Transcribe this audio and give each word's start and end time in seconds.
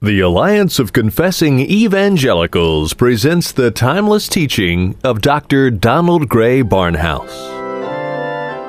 The 0.00 0.20
Alliance 0.20 0.78
of 0.78 0.92
Confessing 0.92 1.58
Evangelicals 1.58 2.94
presents 2.94 3.50
the 3.50 3.72
timeless 3.72 4.28
teaching 4.28 4.96
of 5.02 5.20
Dr. 5.20 5.72
Donald 5.72 6.28
Grey 6.28 6.62
Barnhouse. 6.62 7.34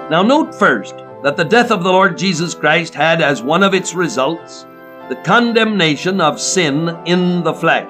Now, 0.09 0.23
note 0.23 0.55
first 0.55 0.95
that 1.21 1.37
the 1.37 1.45
death 1.45 1.69
of 1.69 1.83
the 1.83 1.91
Lord 1.91 2.17
Jesus 2.17 2.55
Christ 2.55 2.95
had 2.95 3.21
as 3.21 3.43
one 3.43 3.61
of 3.61 3.75
its 3.75 3.93
results 3.93 4.65
the 5.07 5.21
condemnation 5.23 6.19
of 6.19 6.41
sin 6.41 6.97
in 7.05 7.43
the 7.43 7.53
flesh. 7.53 7.87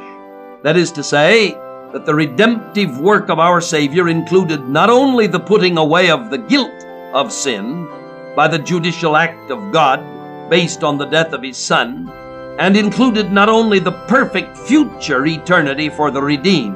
That 0.63 0.75
is 0.75 0.91
to 0.91 1.01
say, 1.01 1.51
that 1.93 2.05
the 2.05 2.15
redemptive 2.15 2.99
work 2.99 3.29
of 3.29 3.39
our 3.39 3.61
Savior 3.61 4.09
included 4.09 4.67
not 4.67 4.89
only 4.89 5.27
the 5.27 5.39
putting 5.39 5.77
away 5.77 6.09
of 6.09 6.29
the 6.29 6.39
guilt 6.39 6.83
of 7.13 7.31
sin 7.31 7.87
by 8.35 8.49
the 8.49 8.59
judicial 8.59 9.15
act 9.15 9.49
of 9.49 9.71
God 9.71 10.49
based 10.49 10.83
on 10.83 10.97
the 10.97 11.05
death 11.05 11.31
of 11.31 11.41
His 11.41 11.55
Son, 11.55 12.11
and 12.59 12.77
included 12.77 13.31
not 13.31 13.49
only 13.49 13.79
the 13.79 13.99
perfect 14.07 14.55
future 14.55 15.25
eternity 15.25 15.89
for 15.89 16.11
the 16.11 16.21
redeemed, 16.21 16.75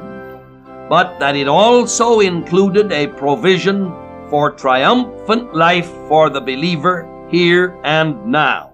but 0.88 1.18
that 1.20 1.36
it 1.36 1.46
also 1.46 2.20
included 2.20 2.90
a 2.90 3.06
provision 3.06 3.92
for 4.28 4.50
triumphant 4.50 5.54
life 5.54 5.88
for 6.08 6.30
the 6.30 6.40
believer 6.40 7.06
here 7.30 7.78
and 7.84 8.26
now. 8.26 8.73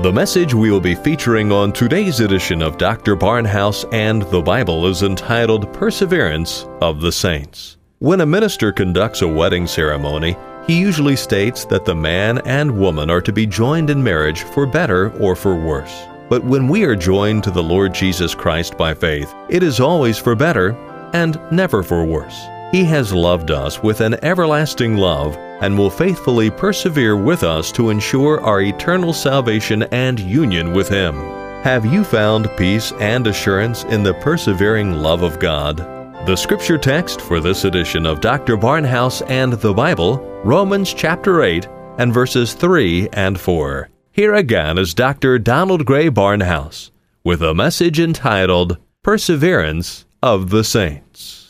The 0.00 0.12
message 0.12 0.54
we 0.54 0.70
will 0.70 0.80
be 0.80 0.94
featuring 0.94 1.50
on 1.50 1.72
today's 1.72 2.20
edition 2.20 2.62
of 2.62 2.78
Dr. 2.78 3.16
Barnhouse 3.16 3.84
and 3.92 4.22
the 4.22 4.40
Bible 4.40 4.86
is 4.86 5.02
entitled 5.02 5.72
Perseverance 5.72 6.66
of 6.80 7.00
the 7.00 7.10
Saints. 7.10 7.78
When 7.98 8.20
a 8.20 8.26
minister 8.26 8.70
conducts 8.70 9.22
a 9.22 9.28
wedding 9.28 9.66
ceremony, 9.66 10.36
he 10.68 10.78
usually 10.78 11.16
states 11.16 11.64
that 11.64 11.84
the 11.84 11.96
man 11.96 12.38
and 12.46 12.78
woman 12.78 13.10
are 13.10 13.20
to 13.20 13.32
be 13.32 13.44
joined 13.44 13.90
in 13.90 14.00
marriage 14.00 14.42
for 14.42 14.66
better 14.66 15.10
or 15.20 15.34
for 15.34 15.56
worse. 15.56 16.04
But 16.28 16.44
when 16.44 16.68
we 16.68 16.84
are 16.84 16.94
joined 16.94 17.42
to 17.42 17.50
the 17.50 17.60
Lord 17.60 17.92
Jesus 17.92 18.36
Christ 18.36 18.78
by 18.78 18.94
faith, 18.94 19.34
it 19.48 19.64
is 19.64 19.80
always 19.80 20.16
for 20.16 20.36
better 20.36 20.76
and 21.12 21.40
never 21.50 21.82
for 21.82 22.04
worse. 22.04 22.46
He 22.70 22.84
has 22.84 23.14
loved 23.14 23.50
us 23.50 23.82
with 23.82 24.02
an 24.02 24.22
everlasting 24.22 24.98
love 24.98 25.36
and 25.62 25.76
will 25.76 25.88
faithfully 25.88 26.50
persevere 26.50 27.16
with 27.16 27.42
us 27.42 27.72
to 27.72 27.88
ensure 27.88 28.42
our 28.42 28.60
eternal 28.60 29.14
salvation 29.14 29.84
and 29.84 30.20
union 30.20 30.74
with 30.74 30.88
Him. 30.88 31.14
Have 31.62 31.86
you 31.86 32.04
found 32.04 32.50
peace 32.58 32.92
and 33.00 33.26
assurance 33.26 33.84
in 33.84 34.02
the 34.02 34.14
persevering 34.14 34.92
love 34.92 35.22
of 35.22 35.40
God? 35.40 35.78
The 36.26 36.36
scripture 36.36 36.76
text 36.76 37.22
for 37.22 37.40
this 37.40 37.64
edition 37.64 38.04
of 38.04 38.20
Dr. 38.20 38.58
Barnhouse 38.58 39.22
and 39.30 39.54
the 39.54 39.72
Bible, 39.72 40.18
Romans 40.44 40.92
chapter 40.92 41.42
8 41.42 41.66
and 41.96 42.12
verses 42.12 42.52
3 42.52 43.08
and 43.14 43.40
4. 43.40 43.88
Here 44.12 44.34
again 44.34 44.76
is 44.76 44.92
Dr. 44.92 45.38
Donald 45.38 45.86
Grey 45.86 46.10
Barnhouse 46.10 46.90
with 47.24 47.40
a 47.40 47.54
message 47.54 47.98
entitled 47.98 48.76
Perseverance 49.02 50.04
of 50.22 50.50
the 50.50 50.64
Saints. 50.64 51.47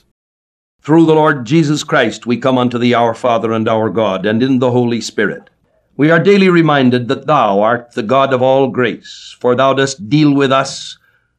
Through 0.88 1.04
the 1.04 1.15
Lord 1.15 1.44
Jesus 1.44 1.84
Christ 1.84 2.25
we 2.25 2.38
come 2.38 2.56
unto 2.56 2.78
thee, 2.78 2.94
our 2.94 3.12
Father 3.12 3.53
and 3.53 3.69
our 3.69 3.91
God, 3.91 4.25
and 4.25 4.43
in 4.43 4.59
the 4.59 4.71
Holy 4.71 5.03
Spirit. 5.03 5.50
We 5.99 6.10
are 6.10 6.19
daily 6.19 6.49
reminded 6.49 7.09
that 7.09 7.26
thou 7.26 7.60
art 7.60 7.93
the 7.93 8.03
God 8.03 8.32
of 8.32 8.41
all 8.41 8.69
grace, 8.69 9.37
for 9.38 9.54
thou 9.54 9.75
dost 9.75 10.09
deal 10.09 10.32
with 10.32 10.50
us 10.50 10.97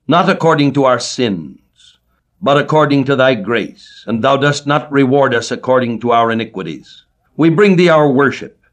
not 0.08 0.30
according 0.30 0.74
to 0.74 0.84
our 0.84 1.00
sins, 1.00 1.98
but 2.40 2.60
according 2.60 3.06
to 3.06 3.16
thy 3.16 3.34
grace, 3.34 4.04
and 4.06 4.24
thou 4.24 4.38
dost 4.38 4.68
not 4.68 4.92
reward 4.92 5.34
us 5.34 5.50
according 5.50 6.00
to 6.02 6.12
our 6.12 6.30
iniquities. 6.30 7.06
We 7.36 7.50
bring 7.50 7.76
thee 7.76 7.90
our 7.90 8.12
worship, 8.12 8.64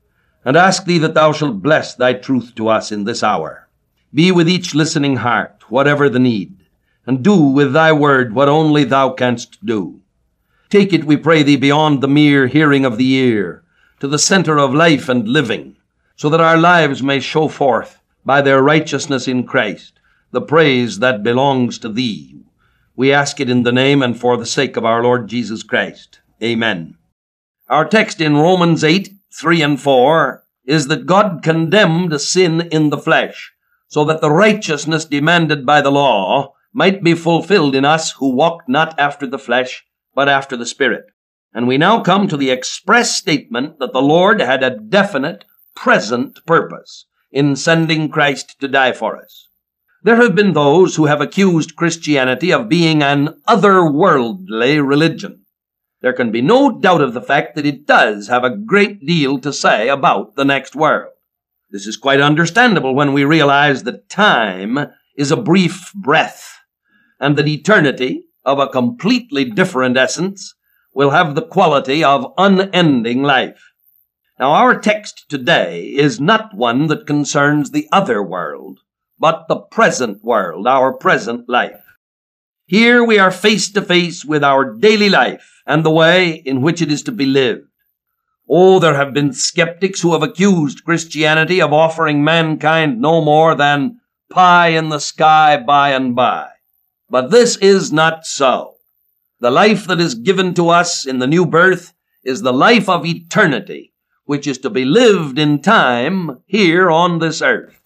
and 0.44 0.58
ask 0.58 0.84
thee 0.84 0.98
that 0.98 1.14
thou 1.14 1.32
shalt 1.32 1.62
bless 1.62 1.94
thy 1.94 2.12
truth 2.12 2.54
to 2.56 2.68
us 2.68 2.92
in 2.92 3.04
this 3.04 3.22
hour. 3.22 3.66
Be 4.12 4.30
with 4.30 4.46
each 4.46 4.74
listening 4.74 5.16
heart, 5.16 5.70
whatever 5.70 6.10
the 6.10 6.18
need, 6.18 6.54
and 7.06 7.24
do 7.24 7.34
with 7.34 7.72
thy 7.72 7.92
word 7.92 8.34
what 8.34 8.50
only 8.50 8.84
thou 8.84 9.08
canst 9.08 9.64
do. 9.64 10.02
Take 10.76 10.92
it, 10.92 11.04
we 11.04 11.16
pray 11.16 11.42
thee, 11.42 11.56
beyond 11.56 12.02
the 12.02 12.06
mere 12.06 12.48
hearing 12.48 12.84
of 12.84 12.98
the 12.98 13.14
ear, 13.14 13.64
to 13.98 14.06
the 14.06 14.18
center 14.18 14.58
of 14.58 14.74
life 14.74 15.08
and 15.08 15.26
living, 15.26 15.76
so 16.16 16.28
that 16.28 16.42
our 16.42 16.58
lives 16.58 17.02
may 17.02 17.18
show 17.18 17.48
forth, 17.48 18.02
by 18.26 18.42
their 18.42 18.62
righteousness 18.62 19.26
in 19.26 19.46
Christ, 19.46 19.98
the 20.32 20.42
praise 20.42 20.98
that 20.98 21.22
belongs 21.22 21.78
to 21.78 21.88
thee. 21.88 22.42
We 22.94 23.10
ask 23.10 23.40
it 23.40 23.48
in 23.48 23.62
the 23.62 23.72
name 23.72 24.02
and 24.02 24.20
for 24.20 24.36
the 24.36 24.44
sake 24.44 24.76
of 24.76 24.84
our 24.84 25.02
Lord 25.02 25.28
Jesus 25.28 25.62
Christ. 25.62 26.20
Amen. 26.42 26.98
Our 27.70 27.88
text 27.88 28.20
in 28.20 28.36
Romans 28.36 28.84
8, 28.84 29.08
3 29.32 29.62
and 29.62 29.80
4 29.80 30.44
is 30.66 30.88
that 30.88 31.06
God 31.06 31.40
condemned 31.42 32.20
sin 32.20 32.68
in 32.70 32.90
the 32.90 32.98
flesh, 32.98 33.54
so 33.88 34.04
that 34.04 34.20
the 34.20 34.30
righteousness 34.30 35.06
demanded 35.06 35.64
by 35.64 35.80
the 35.80 35.90
law 35.90 36.52
might 36.74 37.02
be 37.02 37.14
fulfilled 37.14 37.74
in 37.74 37.86
us 37.86 38.12
who 38.12 38.28
walk 38.28 38.68
not 38.68 38.94
after 39.00 39.26
the 39.26 39.38
flesh, 39.38 39.82
but 40.16 40.28
after 40.28 40.56
the 40.56 40.66
Spirit. 40.66 41.04
And 41.54 41.68
we 41.68 41.78
now 41.78 42.02
come 42.02 42.26
to 42.26 42.36
the 42.36 42.50
express 42.50 43.14
statement 43.14 43.78
that 43.78 43.92
the 43.92 44.02
Lord 44.02 44.40
had 44.40 44.64
a 44.64 44.76
definite 44.76 45.44
present 45.76 46.44
purpose 46.46 47.06
in 47.30 47.54
sending 47.54 48.08
Christ 48.08 48.58
to 48.60 48.66
die 48.66 48.92
for 48.92 49.16
us. 49.16 49.48
There 50.02 50.16
have 50.16 50.34
been 50.34 50.54
those 50.54 50.96
who 50.96 51.06
have 51.06 51.20
accused 51.20 51.76
Christianity 51.76 52.52
of 52.52 52.68
being 52.68 53.02
an 53.02 53.40
otherworldly 53.46 54.86
religion. 54.86 55.44
There 56.00 56.12
can 56.12 56.30
be 56.30 56.42
no 56.42 56.78
doubt 56.78 57.00
of 57.00 57.12
the 57.12 57.22
fact 57.22 57.56
that 57.56 57.66
it 57.66 57.86
does 57.86 58.28
have 58.28 58.44
a 58.44 58.56
great 58.56 59.04
deal 59.04 59.38
to 59.40 59.52
say 59.52 59.88
about 59.88 60.36
the 60.36 60.44
next 60.44 60.76
world. 60.76 61.12
This 61.70 61.86
is 61.86 61.96
quite 61.96 62.20
understandable 62.20 62.94
when 62.94 63.12
we 63.12 63.24
realize 63.24 63.82
that 63.82 64.08
time 64.08 64.78
is 65.16 65.30
a 65.30 65.36
brief 65.36 65.92
breath 65.94 66.58
and 67.18 67.36
that 67.36 67.48
eternity 67.48 68.26
of 68.46 68.58
a 68.58 68.68
completely 68.68 69.44
different 69.44 69.98
essence 69.98 70.54
will 70.94 71.10
have 71.10 71.34
the 71.34 71.42
quality 71.42 72.02
of 72.02 72.32
unending 72.38 73.22
life. 73.22 73.60
Now, 74.38 74.52
our 74.52 74.78
text 74.78 75.26
today 75.28 75.82
is 75.82 76.20
not 76.20 76.54
one 76.54 76.86
that 76.86 77.06
concerns 77.06 77.70
the 77.70 77.88
other 77.90 78.22
world, 78.22 78.80
but 79.18 79.46
the 79.48 79.56
present 79.56 80.22
world, 80.22 80.66
our 80.66 80.92
present 80.92 81.48
life. 81.48 81.82
Here 82.66 83.04
we 83.04 83.18
are 83.18 83.30
face 83.30 83.70
to 83.72 83.82
face 83.82 84.24
with 84.24 84.42
our 84.42 84.74
daily 84.74 85.08
life 85.08 85.62
and 85.66 85.84
the 85.84 85.90
way 85.90 86.30
in 86.30 86.62
which 86.62 86.80
it 86.80 86.90
is 86.90 87.02
to 87.04 87.12
be 87.12 87.26
lived. 87.26 87.68
Oh, 88.48 88.78
there 88.78 88.94
have 88.94 89.12
been 89.12 89.32
skeptics 89.32 90.00
who 90.00 90.12
have 90.12 90.22
accused 90.22 90.84
Christianity 90.84 91.60
of 91.60 91.72
offering 91.72 92.22
mankind 92.22 93.00
no 93.00 93.24
more 93.24 93.54
than 93.54 94.00
pie 94.30 94.68
in 94.68 94.88
the 94.88 95.00
sky 95.00 95.56
by 95.56 95.90
and 95.90 96.14
by. 96.14 96.48
But 97.08 97.30
this 97.30 97.56
is 97.58 97.92
not 97.92 98.26
so. 98.26 98.76
The 99.38 99.50
life 99.50 99.86
that 99.86 100.00
is 100.00 100.14
given 100.14 100.54
to 100.54 100.70
us 100.70 101.06
in 101.06 101.18
the 101.18 101.26
new 101.26 101.46
birth 101.46 101.92
is 102.24 102.42
the 102.42 102.52
life 102.52 102.88
of 102.88 103.06
eternity, 103.06 103.92
which 104.24 104.46
is 104.46 104.58
to 104.58 104.70
be 104.70 104.84
lived 104.84 105.38
in 105.38 105.62
time 105.62 106.42
here 106.46 106.90
on 106.90 107.18
this 107.18 107.42
earth. 107.42 107.80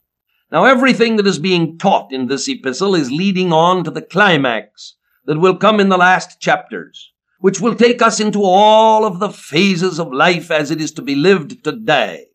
Now, 0.51 0.65
everything 0.65 1.17
that 1.17 1.27
is 1.27 1.39
being 1.39 1.79
taught 1.79 2.13
in 2.13 2.27
this 2.27 2.49
epistle 2.49 2.95
is 2.95 3.13
leading 3.13 3.53
on 3.53 3.85
to 3.85 3.91
the 3.91 4.03
climax 4.03 4.97
that 5.27 5.39
will 5.39 5.57
come 5.57 5.79
in 5.79 5.91
the 5.91 5.99
last 5.99 6.41
chapters, 6.41 7.13
which 7.41 7.61
will 7.61 7.75
take 7.75 8.01
us 8.01 8.21
into 8.21 8.43
all 8.43 9.05
of 9.05 9.19
the 9.19 9.31
phases 9.31 10.01
of 10.01 10.13
life 10.13 10.51
as 10.51 10.71
it 10.71 10.81
is 10.81 10.93
to 10.93 11.03
be 11.03 11.15
lived 11.15 11.63
today, 11.63 12.27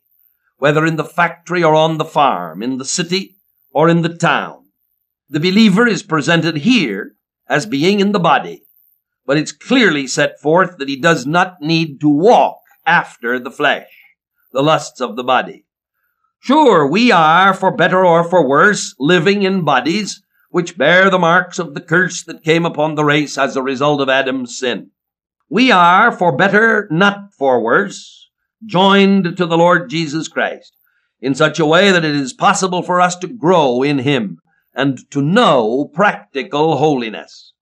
whether 0.58 0.86
in 0.86 0.96
the 0.96 1.04
factory 1.04 1.64
or 1.64 1.74
on 1.74 1.98
the 1.98 2.04
farm, 2.04 2.62
in 2.62 2.78
the 2.78 2.84
city 2.84 3.36
or 3.72 3.88
in 3.88 4.02
the 4.02 4.16
town. 4.16 4.65
The 5.28 5.40
believer 5.40 5.88
is 5.88 6.04
presented 6.04 6.58
here 6.58 7.16
as 7.48 7.66
being 7.66 7.98
in 7.98 8.12
the 8.12 8.20
body, 8.20 8.62
but 9.26 9.36
it's 9.36 9.50
clearly 9.50 10.06
set 10.06 10.40
forth 10.40 10.78
that 10.78 10.88
he 10.88 10.96
does 10.96 11.26
not 11.26 11.56
need 11.60 12.00
to 12.00 12.08
walk 12.08 12.58
after 12.86 13.40
the 13.40 13.50
flesh, 13.50 13.88
the 14.52 14.62
lusts 14.62 15.00
of 15.00 15.16
the 15.16 15.24
body. 15.24 15.64
Sure, 16.38 16.86
we 16.86 17.10
are, 17.10 17.52
for 17.52 17.74
better 17.74 18.06
or 18.06 18.22
for 18.22 18.46
worse, 18.46 18.94
living 19.00 19.42
in 19.42 19.64
bodies 19.64 20.22
which 20.50 20.78
bear 20.78 21.10
the 21.10 21.18
marks 21.18 21.58
of 21.58 21.74
the 21.74 21.80
curse 21.80 22.22
that 22.22 22.44
came 22.44 22.64
upon 22.64 22.94
the 22.94 23.04
race 23.04 23.36
as 23.36 23.56
a 23.56 23.62
result 23.62 24.00
of 24.00 24.08
Adam's 24.08 24.56
sin. 24.56 24.92
We 25.50 25.72
are, 25.72 26.12
for 26.12 26.36
better, 26.36 26.86
not 26.88 27.34
for 27.36 27.60
worse, 27.60 28.30
joined 28.64 29.36
to 29.36 29.46
the 29.46 29.58
Lord 29.58 29.90
Jesus 29.90 30.28
Christ 30.28 30.76
in 31.20 31.34
such 31.34 31.58
a 31.58 31.66
way 31.66 31.90
that 31.90 32.04
it 32.04 32.14
is 32.14 32.32
possible 32.32 32.82
for 32.82 33.00
us 33.00 33.16
to 33.16 33.26
grow 33.26 33.82
in 33.82 33.98
Him 33.98 34.38
and 34.76 35.10
to 35.10 35.22
know 35.22 35.90
practical 35.92 36.76
holiness. 36.76 37.52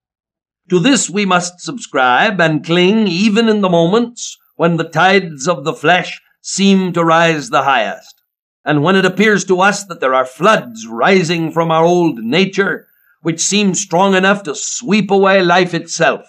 To 0.69 0.81
this 0.81 1.09
we 1.09 1.25
must 1.25 1.61
subscribe 1.61 2.41
and 2.41 2.65
cling 2.65 3.07
even 3.07 3.49
in 3.49 3.61
the 3.61 3.71
moments 3.71 4.37
when 4.57 4.77
the 4.77 4.89
tides 4.89 5.47
of 5.47 5.65
the 5.65 5.73
flesh 5.73 6.21
seem 6.43 6.93
to 6.93 7.05
rise 7.05 7.49
the 7.49 7.63
highest, 7.63 8.21
and 8.65 8.83
when 8.83 8.97
it 8.97 9.05
appears 9.05 9.45
to 9.45 9.61
us 9.61 9.85
that 9.85 10.01
there 10.01 10.15
are 10.15 10.27
floods 10.27 10.87
rising 10.87 11.53
from 11.53 11.71
our 11.71 11.85
old 11.85 12.19
nature 12.19 12.87
which 13.23 13.41
seem 13.41 13.75
strong 13.75 14.15
enough 14.15 14.43
to 14.43 14.55
sweep 14.55 15.11
away 15.11 15.43
life 15.43 15.73
itself. 15.73 16.27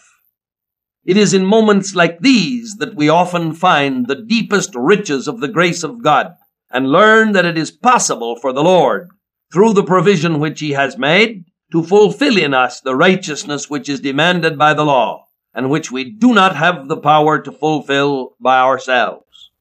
It 1.04 1.18
is 1.18 1.34
in 1.34 1.46
moments 1.46 1.94
like 1.94 2.20
these 2.20 2.78
that 2.78 2.96
we 2.96 3.10
often 3.10 3.54
find 3.54 4.08
the 4.08 4.16
deepest 4.16 4.72
riches 4.76 5.28
of 5.28 5.40
the 5.40 5.50
grace 5.50 5.84
of 5.84 6.02
God 6.02 6.34
and 6.72 6.92
learn 6.92 7.34
that 7.34 7.46
it 7.46 7.58
is 7.58 7.70
possible 7.70 8.38
for 8.38 8.54
the 8.54 8.64
Lord, 8.64 9.10
through 9.56 9.72
the 9.72 9.84
provision 9.86 10.42
which 10.42 10.60
He 10.60 10.72
has 10.72 10.98
made, 10.98 11.46
to 11.72 11.82
fulfill 11.82 12.38
in 12.38 12.54
us 12.54 12.82
the 12.82 12.94
righteousness 12.94 13.70
which 13.70 13.88
is 13.88 14.02
demanded 14.02 14.58
by 14.58 14.74
the 14.74 14.84
law, 14.84 15.28
and 15.54 15.70
which 15.70 15.90
we 15.90 16.04
do 16.04 16.34
not 16.34 16.58
have 16.58 16.90
the 16.90 16.98
power 16.98 17.40
to 17.40 17.54
fulfill 17.54 18.36
by 18.38 18.60
ourselves. 18.60 19.52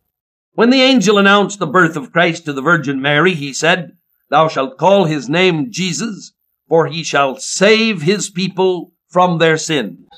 When 0.55 0.71
the 0.71 0.83
angel 0.83 1.17
announced 1.17 1.61
the 1.61 1.69
birth 1.69 1.95
of 1.95 2.11
Christ 2.11 2.45
to 2.47 2.53
the 2.53 2.61
Virgin 2.61 3.01
Mary, 3.01 3.35
he 3.35 3.53
said, 3.53 3.97
Thou 4.31 4.49
shalt 4.49 4.79
call 4.79 5.05
his 5.05 5.29
name 5.29 5.71
Jesus, 5.71 6.33
for 6.69 6.89
he 6.89 7.05
shall 7.05 7.37
save 7.37 8.03
his 8.03 8.29
people 8.29 8.91
from 9.09 9.39
their 9.39 9.57
sins. 9.57 10.09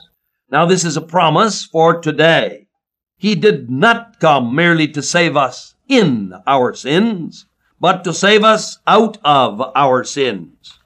Now 0.50 0.64
this 0.64 0.86
is 0.86 0.96
a 0.96 1.02
promise 1.02 1.66
for 1.66 2.00
today. 2.00 2.68
He 3.18 3.34
did 3.34 3.70
not 3.70 4.20
come 4.20 4.54
merely 4.54 4.88
to 4.88 5.02
save 5.02 5.36
us 5.36 5.74
in 5.86 6.32
our 6.46 6.72
sins, 6.72 7.44
but 7.80 8.04
to 8.04 8.12
save 8.12 8.42
us 8.42 8.78
out 8.86 9.18
of 9.24 9.60
our 9.74 10.04
sins. 10.04 10.78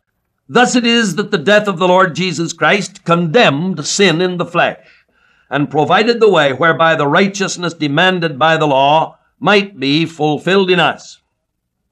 Thus 0.48 0.74
it 0.74 0.84
is 0.84 1.14
that 1.14 1.30
the 1.30 1.38
death 1.38 1.68
of 1.68 1.78
the 1.78 1.86
Lord 1.86 2.14
Jesus 2.14 2.52
Christ 2.52 3.04
condemned 3.04 3.86
sin 3.86 4.20
in 4.20 4.36
the 4.36 4.44
flesh 4.44 5.06
and 5.48 5.70
provided 5.70 6.20
the 6.20 6.30
way 6.30 6.52
whereby 6.52 6.94
the 6.94 7.06
righteousness 7.06 7.74
demanded 7.74 8.38
by 8.38 8.56
the 8.56 8.66
law 8.66 9.18
might 9.38 9.78
be 9.78 10.06
fulfilled 10.06 10.70
in 10.70 10.80
us. 10.80 11.20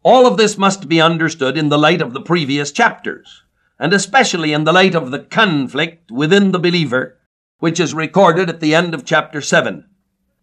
All 0.02 0.26
of 0.26 0.36
this 0.36 0.58
must 0.58 0.88
be 0.88 1.00
understood 1.00 1.56
in 1.56 1.68
the 1.68 1.78
light 1.78 2.00
of 2.00 2.12
the 2.12 2.20
previous 2.20 2.72
chapters, 2.72 3.42
and 3.78 3.92
especially 3.92 4.52
in 4.52 4.64
the 4.64 4.72
light 4.72 4.94
of 4.94 5.10
the 5.10 5.18
conflict 5.20 6.10
within 6.10 6.52
the 6.52 6.58
believer, 6.58 7.18
which 7.58 7.80
is 7.80 7.94
recorded 7.94 8.48
at 8.48 8.60
the 8.60 8.74
end 8.74 8.94
of 8.94 9.04
chapter 9.04 9.40
7. 9.40 9.84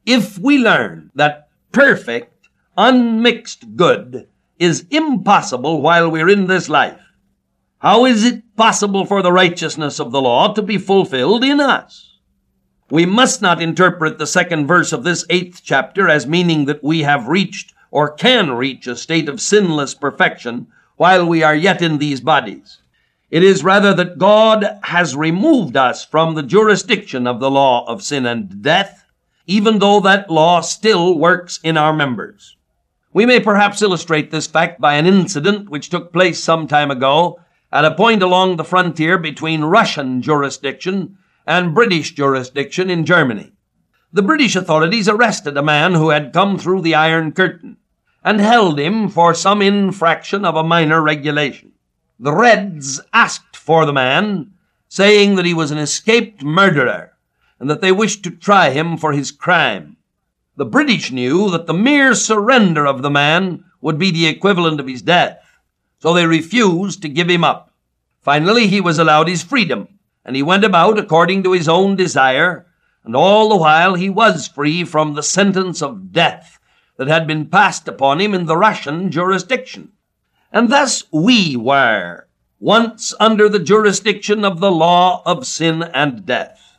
If 0.05 0.37
we 0.37 0.57
learn 0.57 1.11
that 1.15 1.49
perfect, 1.71 2.47
unmixed 2.77 3.75
good 3.75 4.27
is 4.59 4.85
impossible 4.89 5.81
while 5.81 6.09
we're 6.09 6.29
in 6.29 6.47
this 6.47 6.69
life, 6.69 7.01
how 7.79 8.05
is 8.05 8.23
it 8.23 8.55
possible 8.55 9.05
for 9.05 9.21
the 9.21 9.31
righteousness 9.31 9.99
of 9.99 10.11
the 10.11 10.21
law 10.21 10.53
to 10.53 10.61
be 10.61 10.77
fulfilled 10.77 11.43
in 11.43 11.59
us? 11.59 12.19
We 12.89 13.05
must 13.05 13.41
not 13.41 13.61
interpret 13.61 14.17
the 14.17 14.27
second 14.27 14.67
verse 14.67 14.93
of 14.93 15.03
this 15.03 15.25
eighth 15.29 15.61
chapter 15.63 16.07
as 16.07 16.27
meaning 16.27 16.65
that 16.65 16.83
we 16.83 17.01
have 17.01 17.27
reached 17.27 17.73
or 17.91 18.11
can 18.11 18.51
reach 18.51 18.87
a 18.87 18.95
state 18.95 19.27
of 19.27 19.41
sinless 19.41 19.93
perfection 19.93 20.67
while 20.95 21.25
we 21.25 21.43
are 21.43 21.55
yet 21.55 21.81
in 21.81 21.97
these 21.97 22.21
bodies. 22.21 22.79
It 23.31 23.43
is 23.43 23.63
rather 23.63 23.93
that 23.95 24.17
God 24.17 24.79
has 24.83 25.15
removed 25.15 25.75
us 25.75 26.05
from 26.05 26.35
the 26.35 26.43
jurisdiction 26.43 27.27
of 27.27 27.39
the 27.39 27.51
law 27.51 27.85
of 27.87 28.03
sin 28.03 28.25
and 28.25 28.61
death, 28.61 29.05
even 29.47 29.79
though 29.79 29.99
that 30.01 30.29
law 30.29 30.61
still 30.61 31.17
works 31.17 31.59
in 31.63 31.77
our 31.77 31.93
members. 31.93 32.55
We 33.15 33.25
may 33.25 33.39
perhaps 33.39 33.81
illustrate 33.81 34.29
this 34.29 34.45
fact 34.45 34.81
by 34.81 34.95
an 34.95 35.05
incident 35.05 35.69
which 35.69 35.89
took 35.89 36.11
place 36.11 36.43
some 36.43 36.67
time 36.67 36.91
ago 36.91 37.39
at 37.71 37.85
a 37.85 37.95
point 37.95 38.21
along 38.21 38.57
the 38.57 38.65
frontier 38.65 39.17
between 39.17 39.63
Russian 39.63 40.21
jurisdiction 40.21 41.17
and 41.47 41.73
British 41.73 42.13
jurisdiction 42.13 42.89
in 42.89 43.05
Germany. 43.05 43.53
The 44.11 44.21
British 44.21 44.57
authorities 44.57 45.07
arrested 45.07 45.55
a 45.55 45.63
man 45.63 45.93
who 45.93 46.09
had 46.09 46.33
come 46.33 46.59
through 46.59 46.81
the 46.81 46.95
Iron 46.95 47.31
Curtain 47.31 47.77
and 48.21 48.41
held 48.41 48.77
him 48.77 49.07
for 49.07 49.33
some 49.33 49.61
infraction 49.61 50.43
of 50.43 50.57
a 50.57 50.63
minor 50.63 51.01
regulation. 51.01 51.71
The 52.19 52.33
Reds 52.33 52.99
asked 53.13 53.55
for 53.55 53.85
the 53.85 53.93
man, 53.93 54.51
saying 54.89 55.35
that 55.35 55.45
he 55.45 55.53
was 55.53 55.71
an 55.71 55.77
escaped 55.77 56.43
murderer 56.43 57.13
and 57.61 57.69
that 57.69 57.79
they 57.79 57.93
wished 57.93 58.25
to 58.25 58.31
try 58.31 58.71
him 58.71 58.97
for 58.97 59.13
his 59.13 59.31
crime. 59.31 59.95
The 60.57 60.65
British 60.65 61.11
knew 61.11 61.49
that 61.51 61.67
the 61.67 61.73
mere 61.73 62.13
surrender 62.13 62.85
of 62.85 63.01
the 63.01 63.09
man 63.09 63.65
would 63.81 63.97
be 63.97 64.11
the 64.11 64.27
equivalent 64.27 64.79
of 64.79 64.87
his 64.87 65.01
death 65.01 65.39
so 66.05 66.13
they 66.13 66.27
refused 66.27 67.01
to 67.01 67.09
give 67.09 67.29
him 67.29 67.43
up. 67.43 67.73
Finally, 68.21 68.67
he 68.67 68.79
was 68.79 68.99
allowed 68.99 69.27
his 69.27 69.41
freedom, 69.41 69.87
and 70.23 70.35
he 70.35 70.43
went 70.43 70.63
about 70.63 70.99
according 70.99 71.41
to 71.41 71.51
his 71.51 71.67
own 71.67 71.95
desire, 71.95 72.67
and 73.03 73.15
all 73.15 73.49
the 73.49 73.55
while 73.55 73.95
he 73.95 74.07
was 74.07 74.47
free 74.47 74.83
from 74.83 75.15
the 75.15 75.23
sentence 75.23 75.81
of 75.81 76.11
death 76.11 76.59
that 76.97 77.07
had 77.07 77.25
been 77.25 77.47
passed 77.47 77.87
upon 77.87 78.21
him 78.21 78.35
in 78.35 78.45
the 78.45 78.55
Russian 78.55 79.09
jurisdiction. 79.09 79.93
And 80.51 80.69
thus 80.69 81.05
we 81.11 81.55
were, 81.55 82.27
once 82.59 83.15
under 83.19 83.49
the 83.49 83.57
jurisdiction 83.57 84.45
of 84.45 84.59
the 84.59 84.71
law 84.71 85.23
of 85.25 85.47
sin 85.47 85.81
and 85.81 86.23
death. 86.23 86.77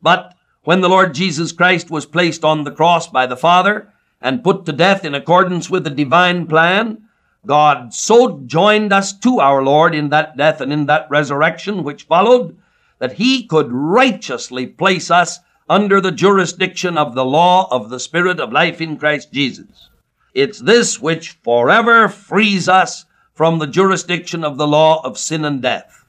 But 0.00 0.34
when 0.64 0.80
the 0.80 0.88
Lord 0.88 1.14
Jesus 1.14 1.50
Christ 1.52 1.90
was 1.90 2.06
placed 2.06 2.44
on 2.44 2.64
the 2.64 2.70
cross 2.70 3.08
by 3.08 3.26
the 3.26 3.36
Father 3.36 3.92
and 4.20 4.44
put 4.44 4.64
to 4.66 4.72
death 4.72 5.04
in 5.04 5.14
accordance 5.14 5.68
with 5.68 5.84
the 5.84 5.90
divine 5.90 6.46
plan, 6.46 7.08
God 7.44 7.92
so 7.92 8.40
joined 8.46 8.92
us 8.92 9.12
to 9.18 9.40
our 9.40 9.62
Lord 9.62 9.94
in 9.94 10.10
that 10.10 10.36
death 10.36 10.60
and 10.60 10.72
in 10.72 10.86
that 10.86 11.08
resurrection 11.10 11.82
which 11.82 12.04
followed 12.04 12.56
that 13.00 13.14
he 13.14 13.44
could 13.44 13.72
righteously 13.72 14.66
place 14.66 15.10
us 15.10 15.40
under 15.68 16.00
the 16.00 16.12
jurisdiction 16.12 16.96
of 16.96 17.14
the 17.14 17.24
law 17.24 17.66
of 17.72 17.90
the 17.90 17.98
Spirit 17.98 18.38
of 18.38 18.52
life 18.52 18.80
in 18.80 18.96
Christ 18.96 19.32
Jesus. 19.32 19.88
It's 20.34 20.60
this 20.60 21.00
which 21.00 21.30
forever 21.42 22.08
frees 22.08 22.68
us 22.68 23.04
from 23.34 23.58
the 23.58 23.66
jurisdiction 23.66 24.44
of 24.44 24.56
the 24.56 24.68
law 24.68 25.00
of 25.04 25.18
sin 25.18 25.44
and 25.44 25.60
death. 25.60 26.04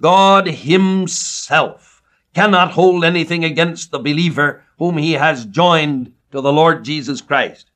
God 0.00 0.46
himself 0.46 1.89
cannot 2.34 2.72
hold 2.72 3.04
anything 3.04 3.44
against 3.44 3.90
the 3.90 3.98
believer 3.98 4.64
whom 4.78 4.96
he 4.96 5.12
has 5.12 5.44
joined 5.46 6.12
to 6.30 6.40
the 6.40 6.52
Lord 6.52 6.84
Jesus 6.84 7.20
Christ 7.20 7.70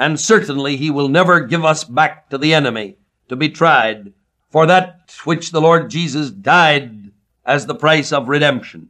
and 0.00 0.18
certainly 0.18 0.76
he 0.76 0.90
will 0.90 1.08
never 1.08 1.40
give 1.40 1.62
us 1.62 1.84
back 1.84 2.30
to 2.30 2.38
the 2.38 2.54
enemy 2.54 2.96
to 3.28 3.36
be 3.36 3.50
tried 3.50 4.14
for 4.48 4.64
that 4.64 5.14
which 5.24 5.50
the 5.50 5.60
Lord 5.60 5.90
Jesus 5.90 6.30
died 6.30 7.12
as 7.44 7.66
the 7.66 7.74
price 7.74 8.10
of 8.10 8.26
redemption. 8.26 8.88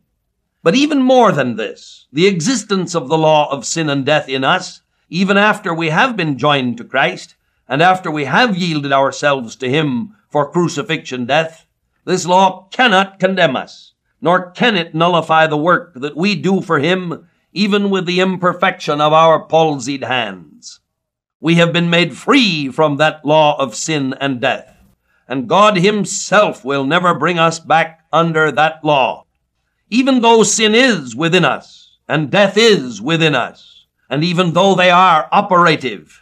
But 0.62 0.76
even 0.76 1.02
more 1.02 1.32
than 1.32 1.56
this, 1.56 2.06
the 2.12 2.28
existence 2.28 2.94
of 2.94 3.08
the 3.08 3.18
law 3.18 3.50
of 3.50 3.66
sin 3.66 3.90
and 3.90 4.06
death 4.06 4.28
in 4.28 4.44
us, 4.44 4.82
even 5.08 5.36
after 5.36 5.74
we 5.74 5.88
have 5.88 6.16
been 6.16 6.38
joined 6.38 6.76
to 6.78 6.84
Christ, 6.84 7.34
and 7.68 7.82
after 7.82 8.08
we 8.08 8.26
have 8.26 8.56
yielded 8.56 8.92
ourselves 8.92 9.56
to 9.56 9.68
Him 9.68 10.14
for 10.28 10.50
crucifixion 10.50 11.24
death, 11.24 11.66
this 12.04 12.24
law 12.24 12.68
cannot 12.70 13.18
condemn 13.18 13.56
us, 13.56 13.89
nor 14.20 14.50
can 14.50 14.76
it 14.76 14.94
nullify 14.94 15.46
the 15.46 15.56
work 15.56 15.94
that 15.94 16.16
we 16.16 16.34
do 16.34 16.60
for 16.60 16.78
Him, 16.78 17.28
even 17.52 17.90
with 17.90 18.06
the 18.06 18.20
imperfection 18.20 19.00
of 19.00 19.12
our 19.12 19.46
palsied 19.46 20.04
hands. 20.04 20.80
We 21.40 21.54
have 21.54 21.72
been 21.72 21.88
made 21.88 22.16
free 22.16 22.70
from 22.70 22.96
that 22.96 23.24
law 23.24 23.58
of 23.58 23.74
sin 23.74 24.14
and 24.20 24.40
death. 24.40 24.76
And 25.26 25.48
God 25.48 25.76
Himself 25.76 26.64
will 26.64 26.84
never 26.84 27.14
bring 27.14 27.38
us 27.38 27.58
back 27.58 28.04
under 28.12 28.52
that 28.52 28.84
law. 28.84 29.26
Even 29.88 30.20
though 30.20 30.42
sin 30.42 30.74
is 30.74 31.16
within 31.16 31.44
us 31.44 31.98
and 32.08 32.30
death 32.30 32.56
is 32.56 33.00
within 33.00 33.34
us, 33.34 33.86
and 34.10 34.24
even 34.24 34.52
though 34.52 34.74
they 34.74 34.90
are 34.90 35.28
operative, 35.32 36.20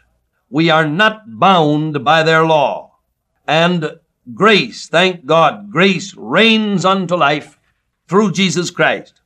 we 0.50 0.70
are 0.70 0.86
not 0.86 1.38
bound 1.38 2.04
by 2.04 2.22
their 2.22 2.44
law. 2.44 2.98
And 3.46 3.98
grace, 4.34 4.88
thank 4.88 5.24
God, 5.24 5.70
grace 5.70 6.14
reigns 6.14 6.84
unto 6.84 7.16
life 7.16 7.57
through 8.08 8.32
Jesus 8.32 8.70
Christ. 8.70 9.20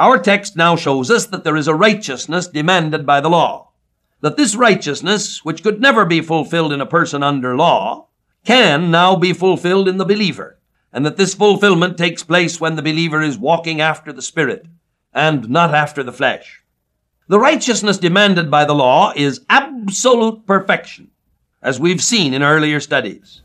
Our 0.00 0.18
text 0.18 0.56
now 0.56 0.74
shows 0.74 1.10
us 1.10 1.26
that 1.26 1.44
there 1.44 1.56
is 1.56 1.68
a 1.68 1.74
righteousness 1.74 2.48
demanded 2.48 3.06
by 3.06 3.20
the 3.20 3.30
law. 3.30 3.70
That 4.22 4.36
this 4.36 4.56
righteousness, 4.56 5.44
which 5.44 5.62
could 5.62 5.80
never 5.80 6.04
be 6.04 6.20
fulfilled 6.20 6.72
in 6.72 6.80
a 6.80 6.86
person 6.86 7.22
under 7.22 7.54
law, 7.54 8.08
can 8.44 8.90
now 8.90 9.14
be 9.14 9.32
fulfilled 9.32 9.86
in 9.86 9.98
the 9.98 10.04
believer. 10.04 10.58
And 10.92 11.04
that 11.04 11.16
this 11.16 11.34
fulfillment 11.34 11.98
takes 11.98 12.22
place 12.22 12.60
when 12.60 12.76
the 12.76 12.82
believer 12.82 13.20
is 13.20 13.38
walking 13.38 13.80
after 13.80 14.12
the 14.12 14.22
Spirit 14.22 14.66
and 15.12 15.48
not 15.48 15.74
after 15.74 16.02
the 16.02 16.12
flesh. 16.12 16.62
The 17.28 17.38
righteousness 17.38 17.98
demanded 17.98 18.50
by 18.50 18.64
the 18.64 18.74
law 18.74 19.12
is 19.14 19.44
absolute 19.48 20.46
perfection, 20.46 21.10
as 21.62 21.80
we've 21.80 22.02
seen 22.02 22.34
in 22.34 22.42
earlier 22.42 22.80
studies. 22.80 23.42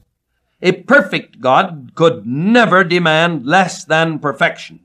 A 0.61 0.73
perfect 0.73 1.39
God 1.39 1.91
could 1.95 2.25
never 2.25 2.83
demand 2.83 3.45
less 3.45 3.85
than 3.85 4.19
perfection. 4.19 4.81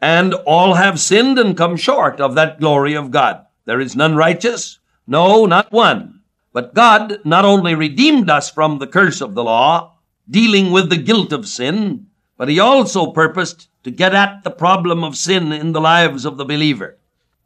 And 0.00 0.34
all 0.34 0.74
have 0.74 0.98
sinned 0.98 1.38
and 1.38 1.56
come 1.56 1.76
short 1.76 2.20
of 2.20 2.34
that 2.34 2.58
glory 2.58 2.94
of 2.94 3.10
God. 3.10 3.46
There 3.64 3.80
is 3.80 3.94
none 3.94 4.16
righteous, 4.16 4.78
no, 5.06 5.46
not 5.46 5.70
one. 5.70 6.20
But 6.52 6.74
God 6.74 7.20
not 7.24 7.44
only 7.44 7.74
redeemed 7.74 8.28
us 8.28 8.50
from 8.50 8.78
the 8.78 8.86
curse 8.86 9.20
of 9.20 9.34
the 9.34 9.44
law, 9.44 9.98
dealing 10.28 10.72
with 10.72 10.90
the 10.90 10.96
guilt 10.96 11.32
of 11.32 11.46
sin, 11.46 12.06
but 12.36 12.48
He 12.48 12.58
also 12.58 13.12
purposed 13.12 13.68
to 13.84 13.90
get 13.90 14.14
at 14.14 14.42
the 14.42 14.50
problem 14.50 15.04
of 15.04 15.16
sin 15.16 15.52
in 15.52 15.72
the 15.72 15.80
lives 15.80 16.24
of 16.24 16.36
the 16.36 16.44
believer. 16.44 16.98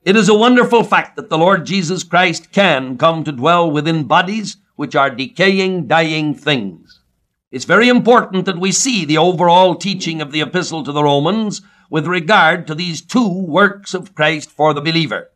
It 0.04 0.16
is 0.16 0.28
a 0.28 0.34
wonderful 0.34 0.82
fact 0.84 1.16
that 1.16 1.28
the 1.28 1.38
Lord 1.38 1.66
Jesus 1.66 2.02
Christ 2.02 2.50
can 2.50 2.96
come 2.96 3.24
to 3.24 3.32
dwell 3.32 3.70
within 3.70 4.04
bodies 4.04 4.56
which 4.76 4.96
are 4.96 5.10
decaying, 5.10 5.86
dying 5.86 6.34
things. 6.34 7.01
It's 7.52 7.66
very 7.66 7.90
important 7.90 8.46
that 8.46 8.58
we 8.58 8.72
see 8.72 9.04
the 9.04 9.18
overall 9.18 9.74
teaching 9.74 10.22
of 10.22 10.32
the 10.32 10.40
epistle 10.40 10.82
to 10.84 10.90
the 10.90 11.04
Romans 11.04 11.60
with 11.90 12.06
regard 12.06 12.66
to 12.66 12.74
these 12.74 13.02
two 13.02 13.28
works 13.28 13.92
of 13.92 14.14
Christ 14.14 14.50
for 14.50 14.72
the 14.72 14.80
believer. 14.80 15.28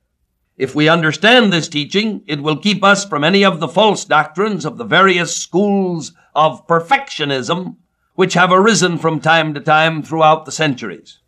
If 0.57 0.75
we 0.75 0.89
understand 0.89 1.53
this 1.53 1.69
teaching, 1.69 2.23
it 2.27 2.41
will 2.41 2.57
keep 2.57 2.83
us 2.83 3.05
from 3.05 3.23
any 3.23 3.45
of 3.45 3.61
the 3.61 3.69
false 3.69 4.07
doctrines 4.07 4.65
of 4.65 4.79
the 4.79 4.85
various 4.85 5.37
schools 5.37 6.13
of 6.35 6.67
perfectionism 6.67 7.77
which 8.15 8.33
have 8.33 8.51
arisen 8.51 8.97
from 8.97 9.21
time 9.21 9.53
to 9.53 9.61
time 9.61 10.03
throughout 10.03 10.47
the 10.47 10.53
centuries. 10.53 11.19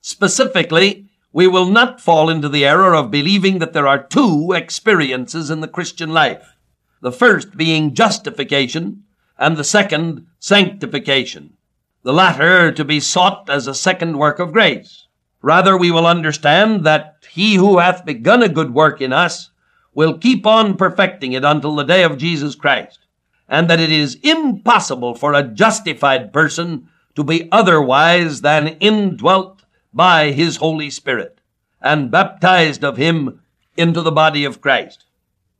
Specifically, 0.00 1.08
we 1.32 1.48
will 1.48 1.66
not 1.66 2.00
fall 2.00 2.30
into 2.30 2.48
the 2.48 2.64
error 2.64 2.94
of 2.94 3.10
believing 3.10 3.58
that 3.58 3.72
there 3.72 3.88
are 3.88 4.00
two 4.00 4.52
experiences 4.52 5.50
in 5.50 5.60
the 5.60 5.66
Christian 5.66 6.10
life. 6.10 6.54
The 7.02 7.10
first 7.10 7.56
being 7.56 7.94
justification 7.94 9.02
and 9.38 9.56
the 9.56 9.64
second 9.64 10.26
sanctification. 10.38 11.54
The 12.02 12.12
latter 12.12 12.70
to 12.72 12.84
be 12.84 13.00
sought 13.00 13.50
as 13.50 13.66
a 13.66 13.74
second 13.74 14.18
work 14.18 14.38
of 14.38 14.52
grace. 14.52 15.06
Rather, 15.42 15.76
we 15.76 15.90
will 15.90 16.06
understand 16.06 16.84
that 16.84 17.24
he 17.30 17.56
who 17.56 17.78
hath 17.78 18.04
begun 18.04 18.42
a 18.42 18.48
good 18.48 18.72
work 18.72 19.00
in 19.00 19.12
us 19.12 19.50
will 19.94 20.18
keep 20.18 20.46
on 20.46 20.76
perfecting 20.76 21.32
it 21.32 21.44
until 21.44 21.74
the 21.74 21.82
day 21.82 22.04
of 22.04 22.18
Jesus 22.18 22.54
Christ, 22.54 23.00
and 23.48 23.68
that 23.68 23.80
it 23.80 23.90
is 23.90 24.18
impossible 24.22 25.14
for 25.14 25.32
a 25.32 25.42
justified 25.42 26.32
person 26.32 26.88
to 27.14 27.24
be 27.24 27.48
otherwise 27.50 28.42
than 28.42 28.76
indwelt 28.78 29.64
by 29.92 30.32
his 30.32 30.56
Holy 30.56 30.90
Spirit 30.90 31.40
and 31.80 32.10
baptized 32.10 32.84
of 32.84 32.98
him 32.98 33.40
into 33.76 34.02
the 34.02 34.12
body 34.12 34.44
of 34.44 34.60
Christ. 34.60 35.05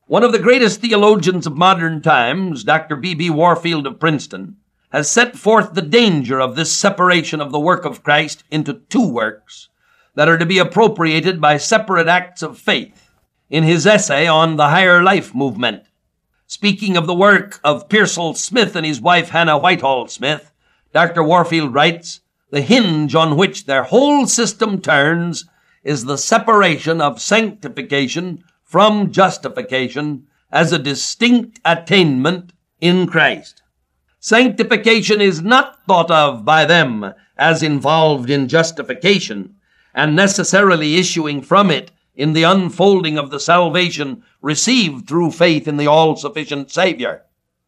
One 0.08 0.22
of 0.22 0.30
the 0.30 0.38
greatest 0.38 0.80
theologians 0.80 1.48
of 1.48 1.56
modern 1.56 2.00
times, 2.00 2.62
Dr. 2.62 2.94
B.B. 2.94 3.28
Warfield 3.28 3.88
of 3.88 3.98
Princeton, 3.98 4.54
has 4.90 5.10
set 5.10 5.36
forth 5.36 5.75
the 5.75 5.82
danger 5.82 6.40
of 6.40 6.54
this 6.54 6.70
separation 6.70 7.40
of 7.40 7.50
the 7.50 7.58
work 7.58 7.84
of 7.84 8.04
Christ 8.04 8.44
into 8.48 8.75
two 8.88 9.08
works 9.08 9.68
that 10.14 10.28
are 10.28 10.38
to 10.38 10.46
be 10.46 10.58
appropriated 10.58 11.40
by 11.40 11.56
separate 11.56 12.06
acts 12.06 12.40
of 12.40 12.56
faith 12.56 13.10
in 13.50 13.64
his 13.64 13.84
essay 13.84 14.28
on 14.28 14.54
the 14.54 14.68
higher 14.68 15.02
life 15.02 15.34
movement. 15.34 15.82
Speaking 16.46 16.96
of 16.96 17.08
the 17.08 17.12
work 17.12 17.58
of 17.64 17.88
Pearsall 17.88 18.34
Smith 18.34 18.76
and 18.76 18.86
his 18.86 19.00
wife 19.00 19.30
Hannah 19.30 19.58
Whitall 19.58 20.06
Smith, 20.06 20.52
Dr. 20.92 21.25
Warfield 21.25 21.75
writes, 21.75 22.20
the 22.52 22.60
hinge 22.60 23.16
on 23.16 23.36
which 23.36 23.66
their 23.66 23.82
whole 23.82 24.28
system 24.28 24.80
turns 24.80 25.46
is 25.82 26.04
the 26.04 26.16
separation 26.16 27.00
of 27.00 27.20
sanctification 27.20 28.44
from 28.66 29.12
justification 29.12 30.26
as 30.50 30.73
a 30.73 30.78
distinct 30.78 31.61
attainment 31.64 32.52
in 32.80 33.06
Christ. 33.06 33.62
Sanctification 34.18 35.20
is 35.20 35.40
not 35.40 35.87
thought 35.87 36.11
of 36.11 36.44
by 36.44 36.64
them 36.64 37.14
as 37.38 37.62
involved 37.62 38.28
in 38.28 38.49
justification 38.49 39.54
and 39.94 40.16
necessarily 40.16 40.96
issuing 40.96 41.40
from 41.40 41.70
it 41.70 41.92
in 42.16 42.32
the 42.32 42.42
unfolding 42.42 43.16
of 43.16 43.30
the 43.30 43.38
salvation 43.38 44.25
received 44.42 45.06
through 45.06 45.30
faith 45.30 45.68
in 45.68 45.76
the 45.76 45.87
all-sufficient 45.87 46.70
Savior. 46.70 47.23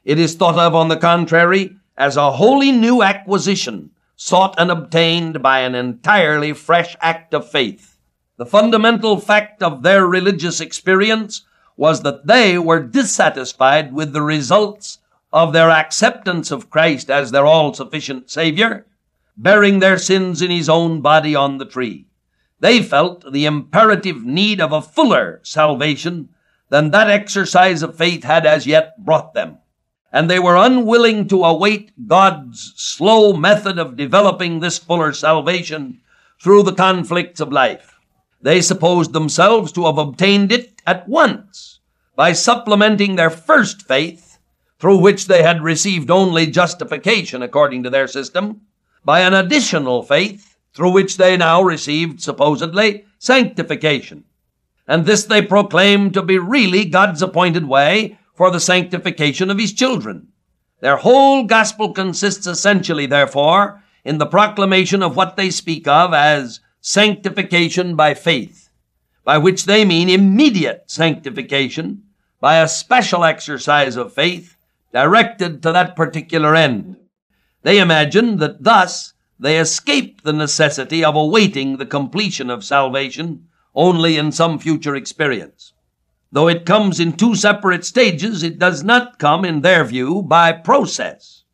It 0.05 0.19
is 0.19 0.35
thought 0.35 0.59
of, 0.59 0.75
on 0.75 0.89
the 0.89 0.97
contrary, 0.97 1.77
as 1.97 2.17
a 2.17 2.33
wholly 2.33 2.73
new 2.73 3.03
acquisition 3.03 3.91
sought 4.17 4.55
and 4.59 4.71
obtained 4.71 5.43
by 5.43 5.61
an 5.61 5.77
entirely 5.77 6.53
fresh 6.53 6.97
act 7.01 7.35
of 7.35 7.49
faith. 7.49 7.98
The 8.39 8.47
fundamental 8.47 9.21
fact 9.21 9.63
of 9.63 9.83
their 9.83 10.07
religious 10.07 10.61
experience 10.61 11.45
was 11.77 12.01
that 12.03 12.27
they 12.27 12.57
were 12.57 12.83
dissatisfied 12.83 13.93
with 13.93 14.15
the 14.15 14.23
results 14.23 15.01
of 15.33 15.53
their 15.53 15.69
acceptance 15.71 16.51
of 16.51 16.71
Christ 16.71 17.11
as 17.11 17.31
their 17.31 17.45
all-sufficient 17.45 18.31
Savior, 18.31 18.87
bearing 19.37 19.81
their 19.81 19.99
sins 19.99 20.41
in 20.41 20.51
His 20.51 20.71
own 20.71 21.03
body 21.03 21.35
on 21.35 21.59
the 21.59 21.67
tree. 21.67 22.07
They 22.61 22.83
felt 22.83 23.31
the 23.31 23.45
imperative 23.45 24.25
need 24.25 24.61
of 24.61 24.73
a 24.73 24.81
fuller 24.81 25.41
salvation 25.43 26.31
than 26.71 26.91
that 26.93 27.11
exercise 27.11 27.83
of 27.83 27.99
faith 27.99 28.25
had 28.25 28.47
as 28.47 28.67
yet 28.67 29.05
brought 29.05 29.35
them 29.35 29.59
and 30.13 30.31
they 30.31 30.39
were 30.39 30.57
unwilling 30.57 31.29
to 31.29 31.45
await 31.45 31.93
God's 32.07 32.73
slow 32.77 33.33
method 33.35 33.79
of 33.79 33.97
developing 33.97 34.61
this 34.61 34.79
fuller 34.79 35.13
salvation 35.13 36.01
through 36.43 36.63
the 36.63 36.75
conflicts 36.75 37.41
of 37.41 37.53
life. 37.53 37.98
They 38.41 38.61
supposed 38.61 39.13
themselves 39.13 39.73
to 39.73 39.87
have 39.87 39.99
obtained 39.99 40.53
it 40.53 40.81
at 40.87 41.09
once 41.09 41.81
by 42.15 42.33
supplementing 42.33 43.17
their 43.17 43.31
first 43.31 43.83
faith, 43.83 44.39
through 44.79 44.99
which 44.99 45.27
they 45.27 45.43
had 45.43 45.63
received 45.63 46.11
only 46.11 46.47
justification 46.47 47.43
according 47.43 47.83
to 47.83 47.91
their 47.91 48.07
system, 48.07 48.61
by 49.05 49.21
an 49.21 49.35
additional 49.35 50.03
faith, 50.03 50.57
through 50.73 50.91
which 50.91 51.17
they 51.17 51.37
now 51.37 51.63
received 51.63 52.21
supposedly 52.21 53.05
sanctification. 53.19 54.25
And 54.87 55.05
this 55.05 55.25
they 55.25 55.43
proclaimed 55.43 56.15
to 56.15 56.23
be 56.23 56.39
really 56.39 56.85
God's 56.85 57.23
appointed 57.23 57.67
way 57.67 58.19
for 58.35 58.51
the 58.51 58.61
sanctification 58.61 59.51
of 59.51 59.59
his 59.59 59.73
children. 59.73 60.29
Their 60.81 60.97
whole 60.97 61.45
gospel 61.45 61.93
consists 61.93 62.47
essentially, 62.47 63.07
therefore, 63.07 63.83
in 64.05 64.19
the 64.19 64.27
proclamation 64.27 65.03
of 65.03 65.17
what 65.17 65.37
they 65.37 65.51
speak 65.51 65.89
of 65.89 66.15
as 66.15 66.61
sanctification 66.81 67.97
by 67.97 68.15
faith, 68.15 68.71
by 69.25 69.39
which 69.39 69.65
they 69.65 69.85
mean 69.85 70.09
immediate 70.09 70.85
sanctification 70.87 72.03
by 72.41 72.57
a 72.59 72.69
special 72.69 73.25
exercise 73.25 73.97
of 73.97 74.13
faith 74.13 74.57
directed 74.93 75.63
to 75.63 75.73
that 75.73 75.97
particular 75.97 76.55
end. 76.55 76.97
They 77.63 77.79
imagine 77.79 78.39
that 78.39 78.63
thus 78.63 79.13
they 79.39 79.59
escape 79.59 80.23
the 80.23 80.33
necessity 80.33 81.05
of 81.05 81.15
awaiting 81.15 81.77
the 81.77 81.87
completion 81.87 82.51
of 82.51 82.65
salvation 82.65 83.49
only 83.75 84.17
in 84.17 84.33
some 84.33 84.59
future 84.59 84.97
experience. 84.97 85.73
Though 86.31 86.49
it 86.49 86.67
comes 86.67 87.01
in 87.01 87.13
two 87.15 87.35
separate 87.35 87.85
stages, 87.85 88.43
it 88.43 88.59
does 88.59 88.85
not 88.85 89.19
come, 89.19 89.45
in 89.45 89.63
their 89.63 89.85
view, 89.85 90.23
by 90.23 90.53
process. 90.53 91.45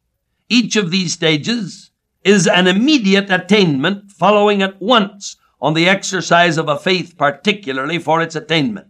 Each 0.49 0.77
of 0.77 0.91
these 0.91 1.13
stages 1.13 1.91
is 2.25 2.47
an 2.47 2.67
immediate 2.67 3.31
attainment 3.31 4.04
following 4.19 4.63
at 4.63 4.81
once 4.81 5.37
on 5.61 5.75
the 5.75 5.89
exercise 5.89 6.57
of 6.59 6.69
a 6.69 6.79
faith 6.79 7.15
particularly 7.17 7.99
for 7.99 8.21
its 8.21 8.37
attainment. 8.37 8.89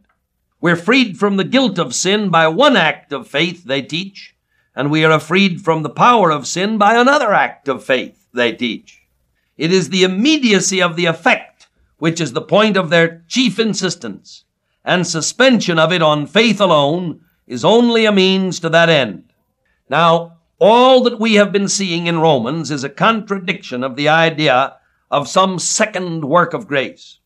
We're 0.61 0.77
freed 0.77 1.19
from 1.19 1.37
the 1.37 1.45
guilt 1.45 1.79
of 1.79 1.95
sin 1.95 2.31
by 2.31 2.49
one 2.49 2.77
act 2.77 3.13
of 3.13 3.29
faith, 3.29 3.65
they 3.65 3.83
teach, 3.83 4.35
and 4.75 4.91
we 4.91 5.05
are 5.05 5.21
freed 5.21 5.61
from 5.61 5.83
the 5.83 5.91
power 5.91 6.31
of 6.31 6.47
sin 6.47 6.79
by 6.79 6.95
another 6.95 7.33
act 7.33 7.69
of 7.69 7.85
faith, 7.85 8.27
they 8.33 8.53
teach. 8.53 9.03
It 9.57 9.73
is 9.73 9.91
the 9.91 10.05
immediacy 10.05 10.83
of 10.83 10.97
the 10.97 11.07
effect 11.07 11.69
which 11.99 12.21
is 12.21 12.33
the 12.33 12.43
point 12.43 12.77
of 12.77 12.91
their 12.91 13.25
chief 13.29 13.59
insistence 13.59 14.45
and 14.85 15.07
suspension 15.07 15.79
of 15.79 15.93
it 15.93 16.03
on 16.03 16.27
faith 16.27 16.61
alone 16.61 17.21
is 17.47 17.65
only 17.65 18.05
a 18.05 18.13
means 18.13 18.61
to 18.61 18.69
that 18.69 18.89
end. 18.89 19.25
Now, 19.89 20.39
all 20.59 21.03
that 21.05 21.21
we 21.21 21.35
have 21.35 21.53
been 21.53 21.69
seeing 21.69 22.07
in 22.07 22.21
Romans 22.21 22.71
is 22.71 22.85
a 22.85 22.89
contradiction 22.89 23.83
of 23.83 23.97
the 23.97 24.09
idea 24.09 24.77
of 25.15 25.29
some 25.29 25.61
second 25.61 26.25
work 26.25 26.53
of 26.53 26.67
grace. 26.67 27.21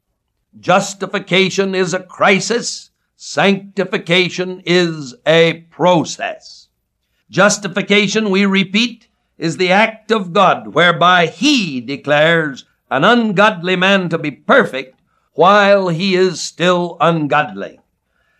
Justification 0.60 1.74
is 1.74 1.94
a 1.94 2.02
crisis. 2.02 2.90
Sanctification 3.16 4.62
is 4.66 5.14
a 5.26 5.64
process. 5.70 6.68
Justification, 7.30 8.28
we 8.28 8.44
repeat, 8.44 9.08
is 9.38 9.56
the 9.56 9.72
act 9.72 10.10
of 10.10 10.34
God 10.34 10.74
whereby 10.74 11.28
He 11.28 11.80
declares 11.80 12.66
an 12.90 13.04
ungodly 13.04 13.74
man 13.74 14.10
to 14.10 14.18
be 14.18 14.32
perfect 14.32 15.00
while 15.32 15.88
he 15.88 16.14
is 16.14 16.42
still 16.42 16.98
ungodly. 17.00 17.80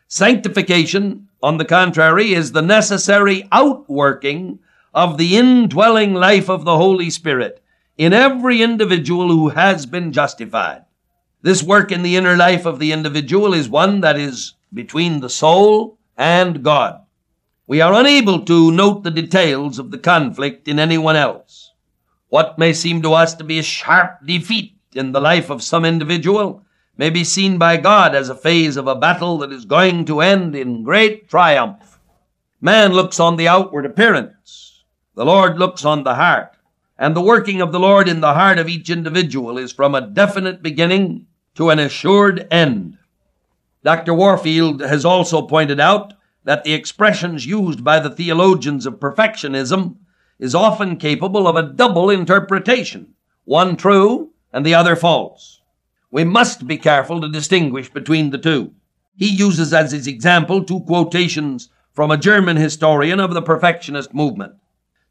Sanctification, 0.09 1.29
on 1.43 1.57
the 1.57 1.65
contrary, 1.65 2.35
is 2.35 2.53
the 2.53 2.61
necessary 2.61 3.49
outworking 3.51 4.59
of 4.93 5.17
the 5.17 5.39
indwelling 5.39 6.13
life 6.13 6.51
of 6.51 6.67
the 6.67 6.77
Holy 6.77 7.09
Spirit 7.09 7.63
in 7.99 8.13
every 8.13 8.63
individual 8.63 9.29
who 9.29 9.49
has 9.49 9.85
been 9.85 10.13
justified. 10.13 10.85
This 11.43 11.63
work 11.63 11.91
in 11.91 12.03
the 12.03 12.17
inner 12.17 12.37
life 12.37 12.65
of 12.65 12.79
the 12.79 12.93
individual 12.93 13.53
is 13.53 13.69
one 13.69 14.01
that 14.01 14.17
is 14.17 14.55
between 14.73 15.21
the 15.21 15.29
soul 15.29 15.99
and 16.17 16.63
God. 16.63 17.01
We 17.67 17.81
are 17.81 17.93
unable 17.93 18.45
to 18.45 18.71
note 18.71 19.03
the 19.03 19.11
details 19.11 19.79
of 19.79 19.91
the 19.91 19.99
conflict 19.99 20.69
in 20.69 20.79
anyone 20.79 21.17
else. 21.17 21.73
What 22.29 22.59
may 22.59 22.73
seem 22.73 23.03
to 23.03 23.15
us 23.15 23.35
to 23.35 23.45
be 23.45 23.59
a 23.59 23.63
sharp 23.63 24.25
defeat 24.25 24.77
in 24.95 25.13
the 25.13 25.21
life 25.21 25.51
of 25.51 25.63
some 25.63 25.85
individual 25.85 26.65
may 26.97 27.11
be 27.11 27.25
seen 27.25 27.59
by 27.59 27.77
God 27.77 28.15
as 28.15 28.29
a 28.29 28.35
phase 28.35 28.77
of 28.77 28.87
a 28.87 28.95
battle 28.95 29.39
that 29.39 29.53
is 29.53 29.65
going 29.65 30.05
to 30.07 30.21
end 30.21 30.55
in 30.55 30.83
great 30.83 31.29
triumph. 31.29 31.99
Man 32.61 32.93
looks 32.93 33.19
on 33.19 33.37
the 33.37 33.49
outward 33.49 33.87
appearance. 33.87 34.85
The 35.15 35.25
Lord 35.25 35.59
looks 35.59 35.85
on 35.85 36.05
the 36.05 36.15
heart. 36.15 36.58
And 36.99 37.15
the 37.15 37.21
working 37.21 37.61
of 37.61 37.71
the 37.71 37.79
Lord 37.79 38.09
in 38.09 38.21
the 38.21 38.35
heart 38.35 38.59
of 38.59 38.69
each 38.69 38.91
individual 38.91 39.57
is 39.57 39.73
from 39.73 39.95
a 39.95 40.07
definite 40.07 40.63
beginning 40.63 41.27
to 41.55 41.71
an 41.71 41.79
assured 41.79 42.47
end. 42.51 42.99
Dr. 43.85 44.13
Warfield 44.13 44.81
has 44.81 45.05
also 45.05 45.43
pointed 45.43 45.79
out 45.79 46.15
that 46.45 46.65
the 46.65 46.73
expressions 46.73 47.47
used 47.47 47.85
by 47.85 48.01
the 48.01 48.11
theologians 48.11 48.87
of 48.87 48.95
perfectionism 49.01 49.97
is 50.39 50.55
often 50.55 50.97
capable 50.97 51.47
of 51.47 51.57
a 51.57 51.63
double 51.63 52.11
interpretation, 52.11 53.15
one 53.45 53.77
true 53.77 54.31
and 54.53 54.65
the 54.65 54.75
other 54.75 54.97
false. 54.97 55.61
We 56.11 56.25
must 56.25 56.67
be 56.67 56.79
careful 56.79 57.21
to 57.21 57.29
distinguish 57.29 57.91
between 57.91 58.31
the 58.31 58.39
two. 58.39 58.73
He 59.17 59.29
uses 59.29 59.75
as 59.75 59.93
his 59.93 60.07
example 60.07 60.65
two 60.65 60.81
quotations 60.81 61.71
from 61.93 62.11
a 62.11 62.17
German 62.17 62.57
historian 62.57 63.21
of 63.21 63.35
the 63.35 63.43
perfectionist 63.43 64.15
movement. 64.15 64.55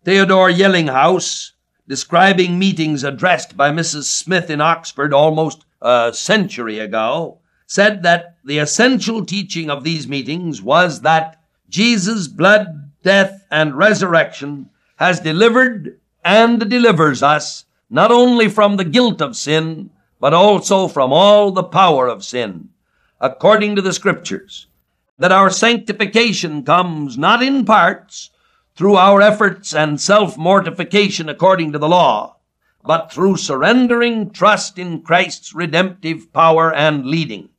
Theodor 0.05 0.51
Jellinghaus, 0.51 1.51
describing 1.87 2.59
meetings 2.59 3.03
addressed 3.03 3.55
by 3.55 3.71
Mrs. 3.71 4.03
Smith 4.03 4.49
in 4.49 4.61
Oxford 4.61 5.13
almost 5.13 5.65
a 5.81 6.11
century 6.13 6.79
ago, 6.79 7.39
said 7.65 8.03
that 8.03 8.37
the 8.43 8.57
essential 8.57 9.25
teaching 9.25 9.69
of 9.69 9.83
these 9.83 10.07
meetings 10.07 10.61
was 10.61 11.01
that 11.01 11.41
Jesus' 11.69 12.27
blood, 12.27 12.91
death, 13.03 13.45
and 13.51 13.77
resurrection 13.77 14.69
has 14.97 15.19
delivered 15.19 15.99
and 16.23 16.69
delivers 16.69 17.23
us 17.23 17.65
not 17.89 18.11
only 18.11 18.49
from 18.49 18.75
the 18.75 18.83
guilt 18.83 19.21
of 19.21 19.35
sin, 19.35 19.89
but 20.19 20.33
also 20.33 20.87
from 20.87 21.13
all 21.13 21.51
the 21.51 21.63
power 21.63 22.07
of 22.07 22.23
sin, 22.23 22.69
according 23.21 23.75
to 23.75 23.81
the 23.81 23.93
scriptures, 23.93 24.67
that 25.17 25.31
our 25.31 25.49
sanctification 25.49 26.63
comes 26.63 27.17
not 27.17 27.41
in 27.41 27.63
parts 27.63 28.31
through 28.77 28.95
our 28.95 29.21
efforts 29.21 29.73
and 29.73 29.99
self-mortification 29.99 31.27
according 31.27 31.71
to 31.71 31.79
the 31.79 31.89
law, 31.89 32.37
but 32.85 33.11
through 33.11 33.35
surrendering 33.35 34.29
trust 34.29 34.77
in 34.77 35.01
Christ's 35.01 35.55
redemptive 35.55 36.31
power 36.31 36.71
and 36.73 37.05
leading. 37.07 37.49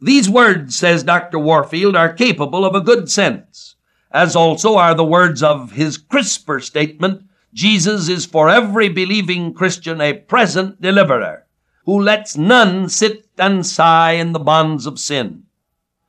These 0.00 0.30
words, 0.30 0.76
says 0.76 1.02
Dr. 1.02 1.38
Warfield, 1.38 1.96
are 1.96 2.12
capable 2.12 2.64
of 2.64 2.76
a 2.76 2.80
good 2.80 3.10
sense, 3.10 3.74
as 4.12 4.36
also 4.36 4.76
are 4.76 4.94
the 4.94 5.04
words 5.04 5.42
of 5.42 5.72
his 5.72 5.98
crisper 5.98 6.60
statement, 6.60 7.22
Jesus 7.52 8.08
is 8.08 8.24
for 8.24 8.48
every 8.48 8.88
believing 8.88 9.52
Christian 9.52 10.00
a 10.00 10.14
present 10.14 10.80
deliverer, 10.80 11.44
who 11.86 12.00
lets 12.00 12.36
none 12.36 12.88
sit 12.88 13.26
and 13.36 13.66
sigh 13.66 14.12
in 14.12 14.32
the 14.32 14.38
bonds 14.38 14.86
of 14.86 14.98
sin. 14.98 15.42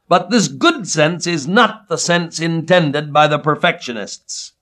But 0.08 0.30
this 0.30 0.48
good 0.48 0.88
sense 0.88 1.26
is 1.26 1.48
not 1.48 1.88
the 1.88 1.98
sense 1.98 2.40
intended 2.40 3.14
by 3.14 3.28
the 3.28 3.40
perfectionists. 3.40 4.54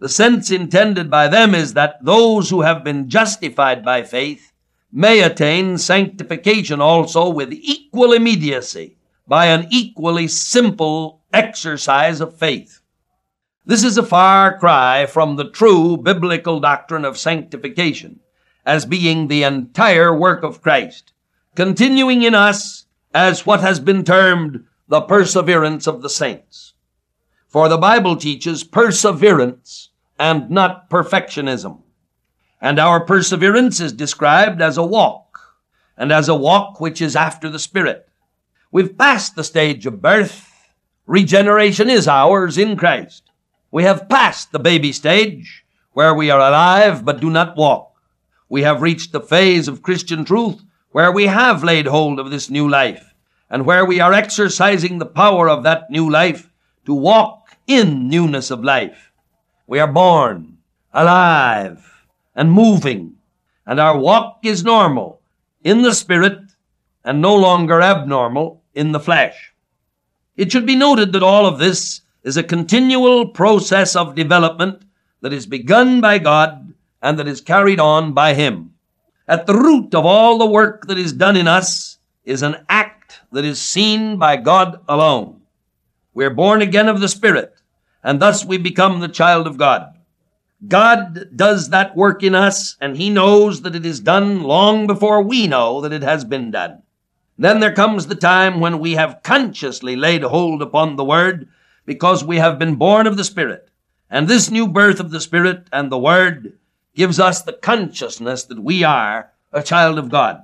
The 0.00 0.08
sense 0.08 0.50
intended 0.50 1.10
by 1.10 1.28
them 1.28 1.54
is 1.54 1.74
that 1.74 2.04
those 2.04 2.50
who 2.50 2.62
have 2.62 2.84
been 2.84 3.08
justified 3.08 3.84
by 3.84 4.02
faith 4.02 4.52
may 4.92 5.20
attain 5.20 5.78
sanctification 5.78 6.80
also 6.80 7.28
with 7.28 7.52
equal 7.52 8.12
immediacy 8.12 8.96
by 9.26 9.46
an 9.46 9.66
equally 9.70 10.28
simple 10.28 11.22
exercise 11.32 12.20
of 12.20 12.38
faith. 12.38 12.80
This 13.66 13.84
is 13.84 13.98
a 13.98 14.02
far 14.02 14.58
cry 14.58 15.04
from 15.04 15.36
the 15.36 15.50
true 15.50 15.96
biblical 15.96 16.58
doctrine 16.58 17.04
of 17.04 17.18
sanctification 17.18 18.20
as 18.64 18.86
being 18.86 19.28
the 19.28 19.42
entire 19.42 20.14
work 20.16 20.42
of 20.42 20.62
Christ, 20.62 21.12
continuing 21.54 22.22
in 22.22 22.34
us 22.34 22.86
as 23.12 23.44
what 23.44 23.60
has 23.60 23.80
been 23.80 24.04
termed 24.04 24.64
the 24.88 25.02
perseverance 25.02 25.86
of 25.86 26.02
the 26.02 26.10
saints. 26.10 26.72
For 27.46 27.68
the 27.68 27.78
Bible 27.78 28.16
teaches 28.16 28.64
perseverance 28.64 29.90
and 30.18 30.50
not 30.50 30.90
perfectionism. 30.90 31.82
And 32.60 32.78
our 32.78 33.04
perseverance 33.04 33.80
is 33.80 33.92
described 33.92 34.60
as 34.60 34.76
a 34.76 34.82
walk, 34.82 35.38
and 35.96 36.10
as 36.10 36.28
a 36.28 36.34
walk 36.34 36.80
which 36.80 37.00
is 37.00 37.14
after 37.14 37.48
the 37.48 37.58
Spirit. 37.58 38.08
We've 38.72 38.98
passed 38.98 39.36
the 39.36 39.44
stage 39.44 39.86
of 39.86 40.02
birth. 40.02 40.50
Regeneration 41.06 41.88
is 41.88 42.08
ours 42.08 42.58
in 42.58 42.76
Christ. 42.76 43.30
We 43.70 43.84
have 43.84 44.08
passed 44.08 44.52
the 44.52 44.58
baby 44.58 44.92
stage, 44.92 45.64
where 45.92 46.14
we 46.14 46.30
are 46.30 46.40
alive 46.40 47.04
but 47.04 47.20
do 47.20 47.30
not 47.30 47.56
walk. 47.56 47.94
We 48.48 48.62
have 48.62 48.82
reached 48.82 49.12
the 49.12 49.20
phase 49.20 49.68
of 49.68 49.82
Christian 49.82 50.24
truth 50.24 50.62
where 50.90 51.12
we 51.12 51.26
have 51.26 51.62
laid 51.62 51.86
hold 51.86 52.18
of 52.18 52.30
this 52.30 52.50
new 52.50 52.68
life, 52.68 53.07
and 53.50 53.64
where 53.64 53.84
we 53.84 54.00
are 54.00 54.12
exercising 54.12 54.98
the 54.98 55.06
power 55.06 55.48
of 55.48 55.62
that 55.62 55.90
new 55.90 56.08
life 56.08 56.50
to 56.86 56.94
walk 56.94 57.56
in 57.66 58.08
newness 58.08 58.50
of 58.50 58.64
life. 58.64 59.12
We 59.66 59.78
are 59.78 59.92
born, 59.92 60.58
alive, 60.92 62.04
and 62.34 62.52
moving, 62.52 63.16
and 63.66 63.78
our 63.78 63.98
walk 63.98 64.40
is 64.42 64.64
normal 64.64 65.20
in 65.62 65.82
the 65.82 65.94
spirit 65.94 66.38
and 67.04 67.20
no 67.20 67.34
longer 67.34 67.82
abnormal 67.82 68.62
in 68.74 68.92
the 68.92 69.00
flesh. 69.00 69.52
It 70.36 70.52
should 70.52 70.66
be 70.66 70.76
noted 70.76 71.12
that 71.12 71.22
all 71.22 71.46
of 71.46 71.58
this 71.58 72.02
is 72.22 72.36
a 72.36 72.42
continual 72.42 73.28
process 73.28 73.96
of 73.96 74.14
development 74.14 74.82
that 75.20 75.32
is 75.32 75.46
begun 75.46 76.00
by 76.00 76.18
God 76.18 76.74
and 77.02 77.18
that 77.18 77.28
is 77.28 77.40
carried 77.40 77.80
on 77.80 78.12
by 78.12 78.34
Him. 78.34 78.74
At 79.26 79.46
the 79.46 79.54
root 79.54 79.94
of 79.94 80.06
all 80.06 80.38
the 80.38 80.46
work 80.46 80.86
that 80.86 80.98
is 80.98 81.12
done 81.12 81.36
in 81.36 81.48
us 81.48 81.98
is 82.24 82.42
an 82.42 82.64
act 82.68 82.97
that 83.32 83.44
is 83.44 83.60
seen 83.60 84.18
by 84.18 84.36
God 84.36 84.80
alone. 84.88 85.42
We 86.14 86.24
are 86.24 86.30
born 86.30 86.62
again 86.62 86.88
of 86.88 87.00
the 87.00 87.08
Spirit 87.08 87.54
and 88.02 88.20
thus 88.20 88.44
we 88.44 88.58
become 88.58 89.00
the 89.00 89.08
child 89.08 89.46
of 89.46 89.58
God. 89.58 89.94
God 90.66 91.36
does 91.36 91.70
that 91.70 91.96
work 91.96 92.22
in 92.22 92.34
us, 92.34 92.76
and 92.80 92.96
He 92.96 93.10
knows 93.10 93.62
that 93.62 93.76
it 93.76 93.86
is 93.86 94.00
done 94.00 94.42
long 94.42 94.86
before 94.86 95.22
we 95.22 95.46
know 95.46 95.80
that 95.82 95.92
it 95.92 96.02
has 96.02 96.24
been 96.24 96.50
done. 96.50 96.82
Then 97.36 97.60
there 97.60 97.72
comes 97.72 98.06
the 98.06 98.16
time 98.16 98.58
when 98.58 98.80
we 98.80 98.94
have 98.94 99.22
consciously 99.22 99.94
laid 99.94 100.22
hold 100.22 100.60
upon 100.60 100.96
the 100.96 101.04
Word 101.04 101.48
because 101.86 102.24
we 102.24 102.38
have 102.38 102.58
been 102.58 102.74
born 102.74 103.06
of 103.06 103.16
the 103.16 103.24
Spirit. 103.24 103.70
And 104.10 104.26
this 104.26 104.50
new 104.50 104.66
birth 104.66 104.98
of 104.98 105.10
the 105.10 105.20
Spirit 105.20 105.68
and 105.72 105.92
the 105.92 105.98
Word 105.98 106.58
gives 106.96 107.20
us 107.20 107.42
the 107.42 107.52
consciousness 107.52 108.44
that 108.44 108.62
we 108.62 108.82
are 108.82 109.30
a 109.52 109.62
child 109.62 109.98
of 109.98 110.08
God. 110.08 110.40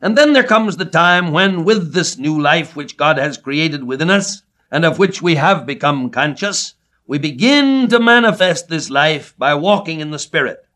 And 0.00 0.16
then 0.16 0.32
there 0.32 0.44
comes 0.44 0.76
the 0.76 0.84
time 0.84 1.32
when, 1.32 1.64
with 1.64 1.92
this 1.92 2.18
new 2.18 2.40
life 2.40 2.76
which 2.76 2.96
God 2.96 3.18
has 3.18 3.38
created 3.38 3.84
within 3.84 4.10
us, 4.10 4.42
and 4.70 4.84
of 4.84 4.98
which 4.98 5.22
we 5.22 5.36
have 5.36 5.64
become 5.64 6.10
conscious, 6.10 6.74
we 7.06 7.18
begin 7.18 7.88
to 7.88 8.00
manifest 8.00 8.68
this 8.68 8.90
life 8.90 9.34
by 9.38 9.54
walking 9.54 10.00
in 10.00 10.10
the 10.10 10.18
Spirit. 10.18 10.66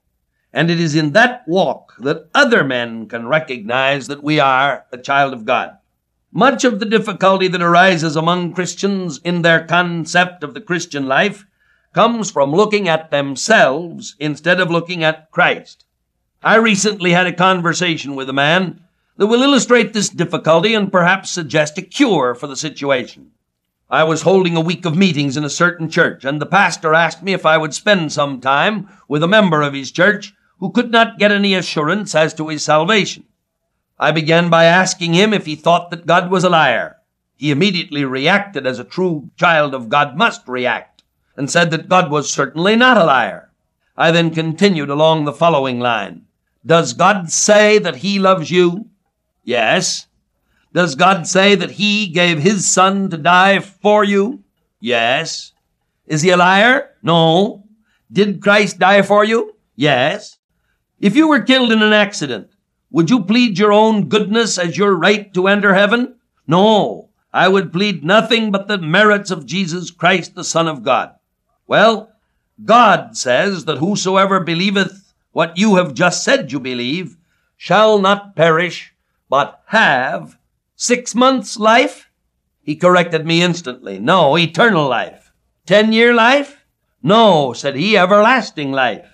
And 0.53 0.71
it 0.71 0.81
is 0.81 0.95
in 0.95 1.13
that 1.13 1.43
walk 1.47 1.95
that 1.99 2.29
other 2.35 2.65
men 2.65 3.07
can 3.07 3.27
recognize 3.27 4.07
that 4.07 4.23
we 4.23 4.41
are 4.41 4.87
a 4.93 4.99
child 4.99 5.33
of 5.33 5.45
God. 5.45 5.77
Much 6.33 6.65
of 6.65 6.79
the 6.79 6.87
difficulty 6.87 7.49
that 7.49 7.63
arises 7.63 8.17
among 8.17 8.53
Christians 8.53 9.21
in 9.25 9.43
their 9.43 9.67
concept 9.67 10.45
of 10.45 10.55
the 10.55 10.61
Christian 10.61 11.07
life 11.07 11.45
comes 11.93 12.31
from 12.31 12.53
looking 12.53 12.89
at 12.89 13.11
themselves 13.11 14.15
instead 14.19 14.61
of 14.61 14.71
looking 14.71 15.03
at 15.03 15.31
Christ. 15.33 15.85
I 16.43 16.57
recently 16.57 17.11
had 17.11 17.27
a 17.27 17.33
conversation 17.33 18.15
with 18.15 18.29
a 18.29 18.33
man 18.33 18.81
that 19.17 19.27
will 19.27 19.43
illustrate 19.43 19.93
this 19.93 20.09
difficulty 20.09 20.75
and 20.75 20.93
perhaps 20.93 21.31
suggest 21.31 21.79
a 21.79 21.83
cure 21.83 22.35
for 22.35 22.47
the 22.47 22.57
situation. 22.57 23.33
I 23.89 24.05
was 24.05 24.23
holding 24.23 24.57
a 24.57 24.61
week 24.61 24.85
of 24.85 24.97
meetings 24.97 25.37
in 25.37 25.45
a 25.45 25.51
certain 25.51 25.91
church, 25.91 26.25
and 26.25 26.41
the 26.41 26.47
pastor 26.47 26.95
asked 26.95 27.23
me 27.23 27.33
if 27.33 27.45
I 27.45 27.59
would 27.59 27.75
spend 27.75 28.13
some 28.13 28.41
time 28.41 28.89
with 29.09 29.23
a 29.23 29.29
member 29.29 29.63
of 29.63 29.75
his 29.75 29.91
church 29.91 30.33
who 30.61 30.71
could 30.71 30.91
not 30.91 31.19
get 31.19 31.33
any 31.33 31.55
assurance 31.55 32.15
as 32.15 32.33
to 32.35 32.49
his 32.49 32.63
salvation. 32.63 33.25
I 33.99 34.13
began 34.13 34.49
by 34.49 34.65
asking 34.65 35.15
him 35.15 35.33
if 35.33 35.47
he 35.47 35.57
thought 35.57 35.91
that 35.91 36.07
God 36.07 36.31
was 36.31 36.45
a 36.45 36.51
liar. 36.51 36.99
He 37.37 37.51
immediately 37.51 38.05
reacted 38.05 38.67
as 38.67 38.79
a 38.79 38.85
true 38.85 39.31
child 39.37 39.75
of 39.75 39.89
God 39.89 40.17
must 40.17 40.47
react, 40.47 41.03
and 41.37 41.51
said 41.51 41.71
that 41.71 41.89
God 41.89 42.11
was 42.11 42.31
certainly 42.31 42.77
not 42.77 42.97
a 42.97 43.05
liar. 43.05 43.51
I 43.97 44.11
then 44.11 44.31
continued 44.31 44.91
along 44.91 45.25
the 45.25 45.33
following 45.33 45.81
line. 45.81 46.27
Does 46.65 46.93
God 46.93 47.31
say 47.31 47.79
that 47.79 47.97
he 47.97 48.19
loves 48.19 48.51
you? 48.51 48.90
Yes. 49.51 50.07
Does 50.73 50.95
God 50.95 51.27
say 51.27 51.57
that 51.57 51.73
He 51.73 52.07
gave 52.07 52.39
His 52.39 52.69
Son 52.69 53.11
to 53.11 53.17
die 53.17 53.59
for 53.59 54.05
you? 54.05 54.45
Yes. 54.79 55.51
Is 56.07 56.23
He 56.23 56.31
a 56.31 56.37
liar? 56.37 56.91
No. 57.03 57.65
Did 58.13 58.43
Christ 58.43 58.79
die 58.79 59.03
for 59.03 59.25
you? 59.25 59.57
Yes. 59.75 60.39
If 61.01 61.17
you 61.17 61.27
were 61.27 61.41
killed 61.41 61.73
in 61.73 61.83
an 61.83 61.93
accident, 61.93 62.53
would 62.93 63.11
you 63.11 63.25
plead 63.25 63.59
your 63.59 63.73
own 63.73 64.09
goodness 64.09 64.57
as 64.57 64.79
your 64.79 64.95
right 64.95 65.35
to 65.35 65.49
enter 65.49 65.75
heaven? 65.75 66.15
No. 66.47 67.09
I 67.33 67.49
would 67.49 67.73
plead 67.73 68.05
nothing 68.05 68.53
but 68.53 68.69
the 68.69 68.79
merits 68.79 69.33
of 69.33 69.47
Jesus 69.47 69.91
Christ, 69.91 70.37
the 70.37 70.45
Son 70.45 70.69
of 70.69 70.85
God. 70.85 71.17
Well, 71.67 72.13
God 72.65 73.17
says 73.17 73.65
that 73.65 73.79
whosoever 73.79 74.39
believeth 74.39 75.13
what 75.33 75.59
you 75.59 75.75
have 75.75 75.95
just 75.95 76.23
said 76.23 76.53
you 76.53 76.61
believe 76.61 77.17
shall 77.57 77.99
not 77.99 78.37
perish, 78.37 78.95
but 79.31 79.63
have 79.69 80.37
six 80.77 81.15
months 81.15 81.59
life? 81.59 82.11
He 82.61 82.77
corrected 82.77 83.25
me 83.25 83.41
instantly. 83.41 83.99
No, 83.99 84.37
eternal 84.37 84.87
life. 84.89 85.33
Ten 85.65 85.93
year 85.93 86.13
life? 86.13 86.67
No, 87.03 87.55
said 87.55 87.77
he, 87.77 87.97
everlasting 87.97 88.73
life. 88.73 89.09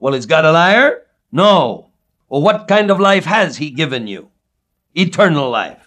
Well, 0.00 0.14
is 0.14 0.26
God 0.26 0.44
a 0.44 0.50
liar? 0.50 1.02
No. 1.30 1.90
Well, 2.28 2.42
what 2.42 2.66
kind 2.66 2.90
of 2.90 2.98
life 2.98 3.26
has 3.26 3.58
he 3.58 3.70
given 3.70 4.06
you? 4.06 4.30
Eternal 4.94 5.50
life. 5.50 5.86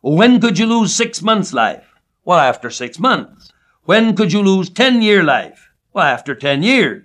When 0.00 0.40
could 0.40 0.58
you 0.58 0.66
lose 0.66 0.94
six 0.94 1.22
months 1.22 1.52
life? 1.52 1.84
Well, 2.24 2.38
after 2.38 2.70
six 2.70 2.98
months. 2.98 3.52
When 3.84 4.16
could 4.16 4.32
you 4.32 4.42
lose 4.42 4.70
ten 4.70 5.02
year 5.02 5.22
life? 5.22 5.70
Well, 5.92 6.06
after 6.06 6.34
ten 6.34 6.62
years. 6.62 7.04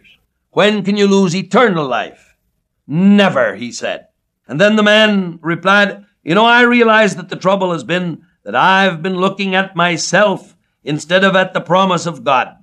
When 0.52 0.84
can 0.84 0.98
you 0.98 1.08
lose 1.08 1.36
eternal 1.36 1.88
life? 1.88 2.36
Never, 2.88 3.56
he 3.56 3.72
said. 3.72 4.08
And 4.48 4.60
then 4.60 4.76
the 4.76 4.84
man 4.84 5.40
replied, 5.42 6.04
You 6.24 6.36
know, 6.36 6.46
I 6.46 6.62
realize 6.62 7.16
that 7.16 7.30
the 7.30 7.36
trouble 7.36 7.72
has 7.72 7.84
been 7.84 8.24
that 8.44 8.56
I've 8.56 9.02
been 9.02 9.16
looking 9.16 9.56
at 9.56 9.76
myself 9.76 10.56
instead 10.84 11.24
of 11.24 11.36
at 11.36 11.54
the 11.54 11.62
promise 11.62 12.06
of 12.06 12.24
God. 12.24 12.58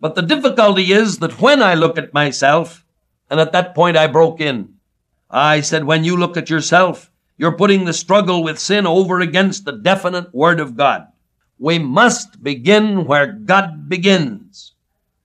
But 0.00 0.14
the 0.14 0.22
difficulty 0.22 0.92
is 0.92 1.18
that 1.18 1.40
when 1.40 1.62
I 1.62 1.74
look 1.74 1.98
at 1.98 2.14
myself, 2.14 2.84
and 3.30 3.40
at 3.40 3.52
that 3.52 3.74
point 3.74 3.96
I 3.96 4.06
broke 4.06 4.40
in, 4.40 4.74
I 5.30 5.60
said, 5.60 5.84
When 5.84 6.04
you 6.04 6.16
look 6.16 6.36
at 6.36 6.50
yourself, 6.50 7.10
you're 7.36 7.56
putting 7.56 7.84
the 7.84 7.92
struggle 7.92 8.44
with 8.44 8.58
sin 8.58 8.86
over 8.86 9.20
against 9.20 9.64
the 9.64 9.72
definite 9.72 10.32
Word 10.32 10.60
of 10.60 10.76
God. 10.76 11.08
We 11.58 11.78
must 11.78 12.42
begin 12.42 13.06
where 13.06 13.32
God 13.32 13.88
begins. 13.88 14.72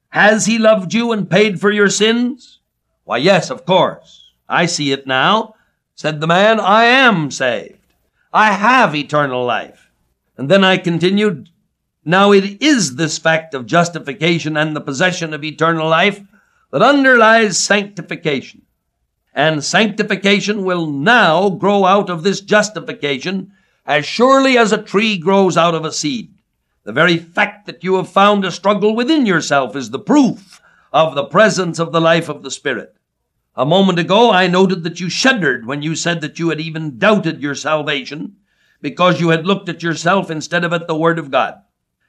Has 0.09 0.47
He 0.47 0.57
loved 0.57 0.93
you 0.93 1.11
and 1.11 1.29
paid 1.29 1.61
for 1.61 1.69
your 1.69 1.89
sins? 1.89 2.59
Why, 3.03 3.17
yes, 3.17 3.51
of 3.51 3.65
course. 3.65 4.31
I 4.47 4.65
see 4.65 4.91
it 4.91 5.05
now. 5.05 5.55
Said 5.99 6.21
the 6.21 6.27
man, 6.27 6.61
I 6.61 6.85
am 6.85 7.29
saved. 7.29 7.75
I 8.31 8.53
have 8.53 8.95
eternal 8.95 9.43
life. 9.43 9.91
And 10.37 10.47
then 10.47 10.63
I 10.63 10.77
continued, 10.77 11.49
Now 12.05 12.31
it 12.31 12.61
is 12.63 12.95
this 12.95 13.17
fact 13.17 13.53
of 13.53 13.65
justification 13.65 14.55
and 14.55 14.73
the 14.73 14.79
possession 14.79 15.33
of 15.33 15.43
eternal 15.43 15.89
life 15.89 16.21
that 16.71 16.81
underlies 16.81 17.57
sanctification. 17.57 18.61
And 19.33 19.61
sanctification 19.61 20.63
will 20.63 20.87
now 20.87 21.49
grow 21.49 21.83
out 21.83 22.09
of 22.09 22.23
this 22.23 22.39
justification 22.39 23.51
as 23.85 24.05
surely 24.05 24.57
as 24.57 24.71
a 24.71 24.81
tree 24.81 25.17
grows 25.17 25.57
out 25.57 25.75
of 25.75 25.83
a 25.83 25.91
seed. 25.91 26.33
The 26.85 26.93
very 26.93 27.17
fact 27.17 27.65
that 27.65 27.83
you 27.83 27.95
have 27.95 28.07
found 28.07 28.45
a 28.45 28.51
struggle 28.51 28.95
within 28.95 29.25
yourself 29.25 29.75
is 29.75 29.89
the 29.89 29.99
proof 29.99 30.61
of 30.93 31.15
the 31.15 31.25
presence 31.25 31.77
of 31.77 31.91
the 31.91 31.99
life 31.99 32.29
of 32.29 32.41
the 32.41 32.51
Spirit. 32.51 32.95
A 33.59 33.65
moment 33.65 33.99
ago, 33.99 34.31
I 34.31 34.47
noted 34.47 34.85
that 34.85 35.01
you 35.01 35.09
shuddered 35.09 35.65
when 35.65 35.81
you 35.81 35.93
said 35.93 36.21
that 36.21 36.39
you 36.39 36.47
had 36.47 36.61
even 36.61 36.97
doubted 36.97 37.41
your 37.41 37.55
salvation 37.55 38.37
because 38.81 39.19
you 39.19 39.31
had 39.31 39.45
looked 39.45 39.67
at 39.67 39.83
yourself 39.83 40.31
instead 40.31 40.63
of 40.63 40.71
at 40.71 40.87
the 40.87 40.95
Word 40.95 41.19
of 41.19 41.29
God. 41.29 41.55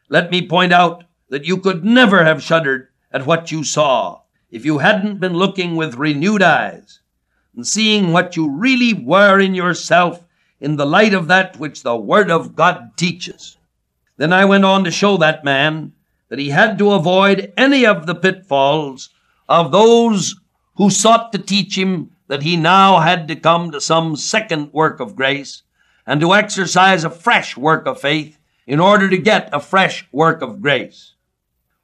Let 0.09 0.31
me 0.31 0.47
point 0.47 0.73
out 0.73 1.03
that 1.29 1.47
you 1.47 1.57
could 1.57 1.85
never 1.85 2.25
have 2.25 2.41
shuddered 2.41 2.87
at 3.11 3.27
what 3.27 3.51
you 3.51 3.65
saw 3.65 4.21
if 4.53 4.65
you 4.65 4.79
hadn't 4.79 5.19
been 5.19 5.33
looking 5.33 5.75
with 5.75 5.97
renewed 5.97 6.41
eyes 6.41 7.01
and 7.57 7.67
seeing 7.67 8.13
what 8.13 8.37
you 8.37 8.49
really 8.49 8.95
were 8.95 9.41
in 9.41 9.57
yourself 9.57 10.25
in 10.61 10.77
the 10.77 10.87
light 10.87 11.15
of 11.15 11.27
that 11.27 11.59
which 11.59 11.83
the 11.83 11.97
Word 11.97 12.31
of 12.31 12.55
God 12.55 12.93
teaches. 12.97 13.59
Then 14.19 14.33
I 14.33 14.45
went 14.45 14.65
on 14.65 14.85
to 14.85 14.93
show 14.93 15.17
that 15.17 15.45
man 15.45 15.95
that 16.29 16.39
he 16.39 16.51
had 16.51 16.79
to 16.79 16.93
avoid 16.93 17.53
any 17.57 17.85
of 17.85 18.07
the 18.07 18.15
pitfalls 18.15 19.11
of 19.49 19.73
those 19.73 20.40
who 20.81 20.89
sought 20.89 21.31
to 21.31 21.37
teach 21.37 21.77
him 21.77 22.11
that 22.29 22.43
he 22.43 22.57
now 22.57 23.01
had 23.01 23.29
to 23.29 23.37
come 23.37 23.71
to 23.71 23.79
some 23.79 24.17
second 24.17 24.73
work 24.73 24.99
of 24.99 25.15
grace 25.15 25.63
and 26.07 26.23
to 26.23 26.33
exercise 26.33 27.05
a 27.05 27.11
fresh 27.11 27.55
work 27.55 27.85
of 27.85 28.01
faith 28.01 28.39
in 28.67 28.81
order 28.81 29.07
to 29.11 29.19
get 29.19 29.51
a 29.53 29.61
fresh 29.61 30.09
work 30.11 30.41
of 30.41 30.63
grace. 30.63 31.17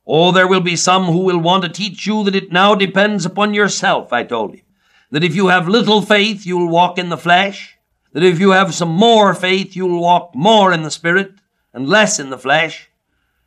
Oh, 0.07 0.33
there 0.33 0.49
will 0.49 0.63
be 0.63 0.77
some 0.77 1.05
who 1.05 1.19
will 1.19 1.39
want 1.39 1.63
to 1.65 1.69
teach 1.69 2.07
you 2.07 2.25
that 2.25 2.35
it 2.35 2.51
now 2.51 2.75
depends 2.75 3.27
upon 3.27 3.53
yourself, 3.53 4.15
I 4.15 4.25
told 4.25 4.55
him. 4.55 4.63
That 5.11 5.25
if 5.25 5.35
you 5.35 5.49
have 5.49 5.69
little 5.69 6.01
faith, 6.01 6.47
you'll 6.47 6.71
walk 6.71 6.97
in 6.97 7.11
the 7.11 7.19
flesh, 7.19 7.77
that 8.13 8.23
if 8.25 8.41
you 8.41 8.53
have 8.53 8.75
some 8.75 8.89
more 8.89 9.35
faith, 9.35 9.77
you'll 9.77 10.01
walk 10.01 10.35
more 10.35 10.73
in 10.73 10.85
the 10.85 10.91
Spirit 10.91 11.33
and 11.75 11.87
less 11.87 12.19
in 12.19 12.31
the 12.31 12.39
flesh, 12.39 12.89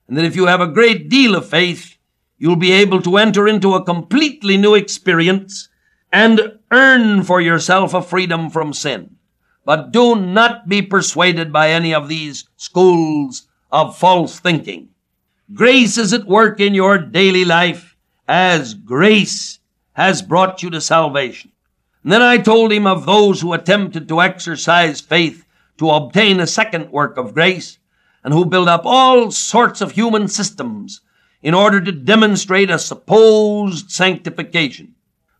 and 0.07 0.15
that 0.15 0.25
if 0.25 0.35
you 0.35 0.45
have 0.45 0.61
a 0.61 0.67
great 0.67 1.09
deal 1.09 1.33
of 1.33 1.49
faith, 1.49 1.97
you'll 2.39 2.55
be 2.55 2.71
able 2.71 3.01
to 3.01 3.17
enter 3.17 3.47
into 3.47 3.75
a 3.75 3.83
completely 3.83 4.57
new 4.57 4.73
experience 4.73 5.69
and 6.11 6.57
earn 6.71 7.21
for 7.23 7.39
yourself 7.39 7.93
a 7.93 8.01
freedom 8.01 8.49
from 8.49 8.73
sin. 8.73 9.17
But 9.65 9.91
do 9.91 10.15
not 10.15 10.67
be 10.67 10.81
persuaded 10.81 11.53
by 11.53 11.69
any 11.69 11.93
of 11.93 12.07
these 12.07 12.45
schools 12.55 13.47
of 13.71 13.97
false 13.97 14.39
thinking. 14.39 14.89
Grace 15.53 15.97
is 15.97 16.13
at 16.13 16.25
work 16.25 16.59
in 16.59 16.73
your 16.73 16.97
daily 16.97 17.45
life 17.45 17.95
as 18.27 18.73
grace 18.73 19.59
has 19.93 20.21
brought 20.21 20.63
you 20.63 20.69
to 20.69 20.81
salvation. 20.81 21.51
And 22.03 22.11
then 22.11 22.21
I 22.21 22.37
told 22.37 22.71
him 22.71 22.87
of 22.87 23.05
those 23.05 23.41
who 23.41 23.53
attempted 23.53 24.07
to 24.07 24.21
exercise 24.21 25.01
faith 25.01 25.45
to 25.77 25.89
obtain 25.89 26.39
a 26.39 26.47
second 26.47 26.91
work 26.91 27.17
of 27.17 27.33
grace 27.33 27.77
and 28.23 28.33
who 28.33 28.45
build 28.45 28.67
up 28.67 28.83
all 28.85 29.31
sorts 29.31 29.81
of 29.81 29.91
human 29.91 30.27
systems 30.27 31.01
in 31.41 31.53
order 31.53 31.79
to 31.79 31.91
demonstrate 31.91 32.69
a 32.69 32.79
supposed 32.79 33.89
sanctification. 33.91 34.95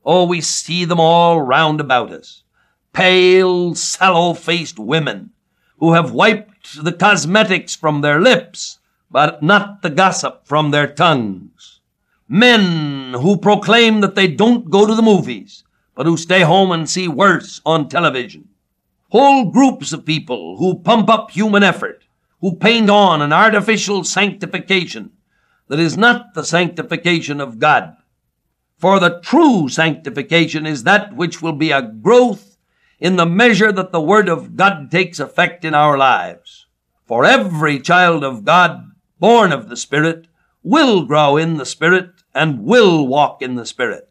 Oh, 0.05 0.25
we 0.25 0.41
see 0.41 0.85
them 0.85 0.99
all 0.99 1.41
round 1.41 1.81
about 1.81 2.11
us. 2.11 2.43
Pale, 2.93 3.75
sallow-faced 3.75 4.79
women 4.79 5.31
who 5.79 5.93
have 5.93 6.11
wiped 6.11 6.83
the 6.83 6.93
cosmetics 6.93 7.75
from 7.75 8.01
their 8.01 8.19
lips, 8.19 8.79
but 9.11 9.43
not 9.43 9.81
the 9.81 9.89
gossip 9.89 10.45
from 10.45 10.71
their 10.71 10.87
tongues. 10.87 11.79
Men 12.27 13.13
who 13.13 13.37
proclaim 13.37 14.01
that 14.01 14.15
they 14.15 14.27
don't 14.27 14.69
go 14.69 14.85
to 14.85 14.95
the 14.95 15.01
movies, 15.01 15.63
but 15.95 16.05
who 16.05 16.15
stay 16.15 16.41
home 16.41 16.71
and 16.71 16.89
see 16.89 17.07
worse 17.07 17.61
on 17.65 17.89
television. 17.89 18.47
Whole 19.09 19.51
groups 19.51 19.91
of 19.91 20.05
people 20.05 20.57
who 20.57 20.79
pump 20.79 21.09
up 21.09 21.31
human 21.31 21.63
effort, 21.63 22.03
who 22.41 22.55
paint 22.55 22.89
on 22.89 23.21
an 23.21 23.33
artificial 23.33 24.03
sanctification 24.03 25.11
that 25.69 25.79
is 25.79 25.97
not 25.97 26.33
the 26.33 26.43
sanctification 26.43 27.39
of 27.39 27.57
God. 27.59 27.95
For 28.77 28.99
the 28.99 29.19
true 29.21 29.69
sanctification 29.69 30.65
is 30.65 30.83
that 30.83 31.15
which 31.15 31.41
will 31.41 31.53
be 31.53 31.71
a 31.71 31.81
growth 31.81 32.57
in 32.99 33.15
the 33.15 33.25
measure 33.25 33.71
that 33.71 33.91
the 33.91 34.01
Word 34.01 34.27
of 34.27 34.55
God 34.55 34.91
takes 34.91 35.19
effect 35.19 35.63
in 35.63 35.73
our 35.73 35.97
lives. 35.97 36.67
For 37.05 37.23
every 37.23 37.79
child 37.79 38.23
of 38.23 38.43
God 38.43 38.83
born 39.19 39.51
of 39.51 39.69
the 39.69 39.77
Spirit 39.77 40.27
will 40.63 41.05
grow 41.05 41.37
in 41.37 41.57
the 41.57 41.65
Spirit 41.65 42.11
and 42.33 42.63
will 42.63 43.07
walk 43.07 43.41
in 43.41 43.55
the 43.55 43.65
Spirit. 43.65 44.09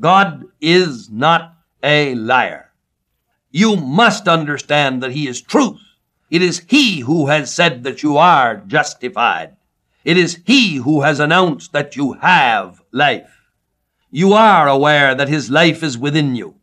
God 0.00 0.44
is 0.60 1.10
not 1.10 1.56
a 1.82 2.14
liar. 2.14 2.72
You 3.50 3.76
must 3.76 4.28
understand 4.28 5.02
that 5.02 5.12
He 5.12 5.26
is 5.26 5.40
truth. 5.40 5.80
It 6.30 6.42
is 6.42 6.64
He 6.68 7.00
who 7.00 7.26
has 7.26 7.52
said 7.52 7.82
that 7.84 8.02
you 8.02 8.16
are 8.16 8.56
justified. 8.66 9.56
It 10.08 10.16
is 10.16 10.40
He 10.46 10.76
who 10.76 11.02
has 11.02 11.20
announced 11.20 11.72
that 11.72 11.94
you 11.94 12.14
have 12.14 12.80
life. 12.92 13.50
You 14.10 14.32
are 14.32 14.66
aware 14.66 15.14
that 15.14 15.28
His 15.28 15.50
life 15.50 15.82
is 15.82 15.98
within 15.98 16.34
you. 16.34 16.54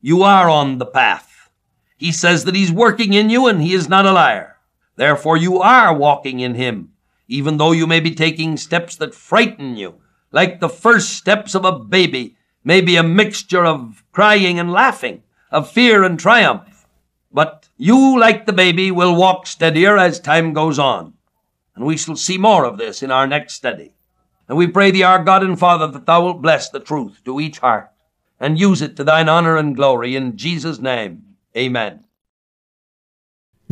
You 0.00 0.22
are 0.22 0.48
on 0.48 0.78
the 0.78 0.86
path. 0.86 1.50
He 1.98 2.10
says 2.10 2.44
that 2.44 2.54
He's 2.54 2.72
working 2.72 3.12
in 3.12 3.28
you 3.28 3.48
and 3.48 3.60
He 3.60 3.74
is 3.74 3.86
not 3.86 4.06
a 4.06 4.12
liar. 4.12 4.56
Therefore 4.96 5.36
you 5.36 5.60
are 5.60 5.94
walking 5.94 6.40
in 6.40 6.54
Him, 6.54 6.92
even 7.28 7.58
though 7.58 7.72
you 7.72 7.86
may 7.86 8.00
be 8.00 8.14
taking 8.14 8.56
steps 8.56 8.96
that 8.96 9.14
frighten 9.14 9.76
you, 9.76 9.96
like 10.32 10.60
the 10.60 10.70
first 10.70 11.10
steps 11.10 11.54
of 11.54 11.66
a 11.66 11.78
baby 11.78 12.38
may 12.64 12.80
be 12.80 12.96
a 12.96 13.02
mixture 13.02 13.66
of 13.66 14.04
crying 14.12 14.58
and 14.58 14.72
laughing, 14.72 15.22
of 15.50 15.70
fear 15.70 16.02
and 16.02 16.18
triumph. 16.18 16.86
But 17.30 17.68
you, 17.76 18.18
like 18.18 18.46
the 18.46 18.54
baby, 18.54 18.90
will 18.90 19.14
walk 19.14 19.46
steadier 19.46 19.98
as 19.98 20.18
time 20.18 20.54
goes 20.54 20.78
on. 20.78 21.12
And 21.76 21.84
we 21.84 21.96
shall 21.96 22.16
see 22.16 22.38
more 22.38 22.64
of 22.64 22.78
this 22.78 23.02
in 23.02 23.10
our 23.10 23.26
next 23.26 23.54
study. 23.54 23.92
And 24.48 24.56
we 24.56 24.66
pray 24.66 24.90
thee, 24.90 25.02
our 25.02 25.22
God 25.22 25.42
and 25.42 25.58
Father, 25.58 25.86
that 25.88 26.06
thou 26.06 26.24
wilt 26.24 26.42
bless 26.42 26.68
the 26.70 26.80
truth 26.80 27.20
to 27.24 27.38
each 27.38 27.58
heart 27.58 27.90
and 28.40 28.58
use 28.58 28.82
it 28.82 28.96
to 28.96 29.04
thine 29.04 29.28
honor 29.28 29.56
and 29.56 29.76
glory 29.76 30.16
in 30.16 30.36
Jesus' 30.36 30.78
name. 30.78 31.22
Amen. 31.56 32.04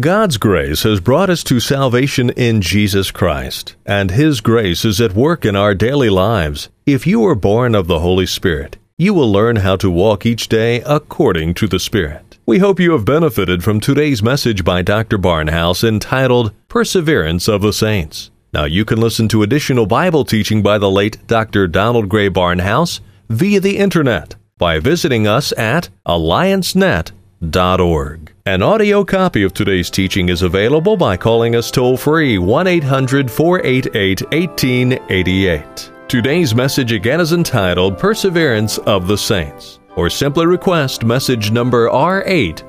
God's 0.00 0.38
grace 0.38 0.82
has 0.82 0.98
brought 0.98 1.30
us 1.30 1.44
to 1.44 1.60
salvation 1.60 2.30
in 2.30 2.60
Jesus 2.60 3.12
Christ, 3.12 3.76
and 3.86 4.10
His 4.10 4.40
grace 4.40 4.84
is 4.84 5.00
at 5.00 5.12
work 5.12 5.44
in 5.44 5.54
our 5.54 5.72
daily 5.72 6.10
lives. 6.10 6.68
If 6.84 7.06
you 7.06 7.24
are 7.26 7.36
born 7.36 7.76
of 7.76 7.86
the 7.86 8.00
Holy 8.00 8.26
Spirit, 8.26 8.76
you 8.98 9.14
will 9.14 9.30
learn 9.30 9.56
how 9.56 9.76
to 9.76 9.90
walk 9.90 10.26
each 10.26 10.48
day 10.48 10.80
according 10.80 11.54
to 11.54 11.68
the 11.68 11.78
Spirit. 11.78 12.23
We 12.46 12.58
hope 12.58 12.78
you 12.78 12.92
have 12.92 13.06
benefited 13.06 13.64
from 13.64 13.80
today's 13.80 14.22
message 14.22 14.64
by 14.64 14.82
Dr. 14.82 15.16
Barnhouse 15.16 15.82
entitled 15.82 16.52
Perseverance 16.68 17.48
of 17.48 17.62
the 17.62 17.72
Saints. 17.72 18.30
Now 18.52 18.64
you 18.64 18.84
can 18.84 19.00
listen 19.00 19.28
to 19.28 19.42
additional 19.42 19.86
Bible 19.86 20.26
teaching 20.26 20.62
by 20.62 20.76
the 20.76 20.90
late 20.90 21.26
Dr. 21.26 21.66
Donald 21.66 22.10
Grey 22.10 22.28
Barnhouse 22.28 23.00
via 23.30 23.60
the 23.60 23.78
internet 23.78 24.34
by 24.58 24.78
visiting 24.78 25.26
us 25.26 25.54
at 25.56 25.88
alliancenet.org. 26.06 28.32
An 28.44 28.62
audio 28.62 29.04
copy 29.04 29.42
of 29.42 29.54
today's 29.54 29.88
teaching 29.88 30.28
is 30.28 30.42
available 30.42 30.98
by 30.98 31.16
calling 31.16 31.56
us 31.56 31.70
toll 31.70 31.96
free 31.96 32.36
1 32.36 32.66
800 32.66 33.30
488 33.30 34.20
1888. 34.20 35.90
Today's 36.08 36.54
message 36.54 36.92
again 36.92 37.20
is 37.20 37.32
entitled 37.32 37.98
Perseverance 37.98 38.76
of 38.76 39.08
the 39.08 39.16
Saints, 39.16 39.80
or 39.96 40.10
simply 40.10 40.46
request 40.46 41.04
message 41.04 41.50
number 41.50 41.88
R8 41.88 42.62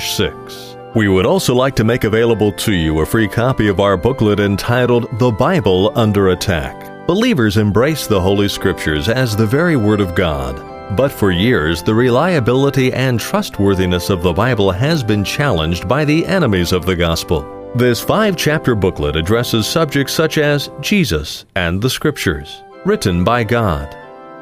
6. 0.00 0.76
We 0.94 1.08
would 1.08 1.26
also 1.26 1.54
like 1.54 1.74
to 1.76 1.84
make 1.84 2.04
available 2.04 2.52
to 2.52 2.72
you 2.72 3.00
a 3.00 3.06
free 3.06 3.28
copy 3.28 3.68
of 3.68 3.80
our 3.80 3.96
booklet 3.96 4.40
entitled 4.40 5.08
The 5.18 5.30
Bible 5.30 5.92
Under 5.96 6.28
Attack. 6.28 7.06
Believers 7.06 7.56
embrace 7.56 8.06
the 8.06 8.20
Holy 8.20 8.48
Scriptures 8.48 9.08
as 9.08 9.36
the 9.36 9.46
very 9.46 9.76
Word 9.76 10.00
of 10.00 10.14
God 10.14 10.74
but 10.92 11.10
for 11.10 11.30
years, 11.30 11.82
the 11.82 11.94
reliability 11.94 12.92
and 12.92 13.18
trustworthiness 13.18 14.10
of 14.10 14.22
the 14.22 14.32
Bible 14.32 14.70
has 14.70 15.02
been 15.02 15.24
challenged 15.24 15.88
by 15.88 16.04
the 16.04 16.24
enemies 16.26 16.72
of 16.72 16.84
the 16.86 16.94
gospel. 16.94 17.72
This 17.74 18.00
five 18.00 18.36
chapter 18.36 18.74
booklet 18.74 19.16
addresses 19.16 19.66
subjects 19.66 20.12
such 20.12 20.38
as 20.38 20.70
Jesus 20.80 21.46
and 21.56 21.82
the 21.82 21.90
Scriptures, 21.90 22.62
written 22.84 23.24
by 23.24 23.42
God, 23.42 23.96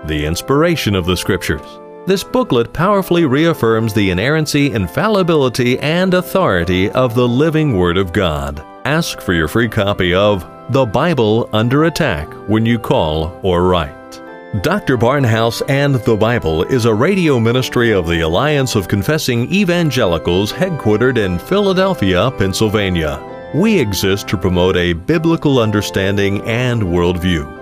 the 0.07 0.27
inspiration 0.27 0.95
of 0.95 1.07
the 1.07 1.17
Scriptures. 1.17 1.82
This 2.05 2.25
booklet 2.25 2.73
powerfully 2.73 3.27
reaffirms 3.27 3.95
the 3.95 4.11
inerrancy, 4.11 4.73
infallibility, 4.73 5.79
and 5.79 6.15
authority 6.15 6.91
of 6.91 7.15
the 7.15 7.29
living 7.29 7.77
Word 7.77 7.97
of 7.97 8.13
God. 8.13 8.61
Ask 8.85 9.21
for 9.21 9.33
your 9.33 9.47
free 9.47 9.69
copy 9.69 10.13
of 10.13 10.45
The 10.71 10.85
Bible 10.85 11.49
Under 11.53 11.85
Attack 11.85 12.27
when 12.49 12.67
you 12.67 12.81
call 12.81 13.39
or 13.45 13.69
write. 13.69 14.21
Dr. 14.63 14.99
Barnhouse 14.99 15.63
and 15.69 15.95
the 15.95 16.17
Bible 16.17 16.65
is 16.65 16.87
a 16.87 16.93
radio 16.93 17.39
ministry 17.39 17.93
of 17.93 18.09
the 18.09 18.23
Alliance 18.23 18.75
of 18.75 18.89
Confessing 18.89 19.49
Evangelicals 19.53 20.53
headquartered 20.53 21.19
in 21.19 21.39
Philadelphia, 21.39 22.33
Pennsylvania. 22.33 23.23
We 23.55 23.79
exist 23.79 24.27
to 24.29 24.37
promote 24.37 24.77
a 24.77 24.93
biblical 24.93 25.61
understanding 25.61 26.41
and 26.49 26.83
worldview. 26.83 27.62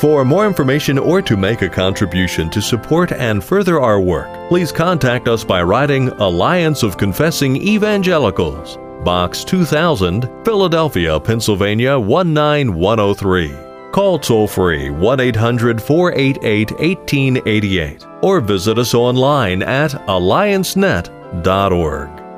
For 0.00 0.24
more 0.24 0.46
information 0.46 0.98
or 0.98 1.20
to 1.20 1.36
make 1.36 1.60
a 1.60 1.68
contribution 1.68 2.48
to 2.50 2.62
support 2.62 3.12
and 3.12 3.44
further 3.44 3.82
our 3.82 4.00
work, 4.00 4.48
please 4.48 4.72
contact 4.72 5.28
us 5.28 5.44
by 5.44 5.62
writing 5.62 6.08
Alliance 6.08 6.82
of 6.82 6.96
Confessing 6.96 7.56
Evangelicals, 7.56 8.78
Box 9.04 9.44
2000, 9.44 10.22
Philadelphia, 10.42 11.20
Pennsylvania 11.20 11.98
19103. 11.98 13.54
Call 13.92 14.18
toll 14.18 14.48
free 14.48 14.88
1 14.88 15.20
800 15.20 15.82
488 15.82 16.70
1888 16.70 18.06
or 18.22 18.40
visit 18.40 18.78
us 18.78 18.94
online 18.94 19.62
at 19.62 19.90
alliancenet.org. 19.90 22.19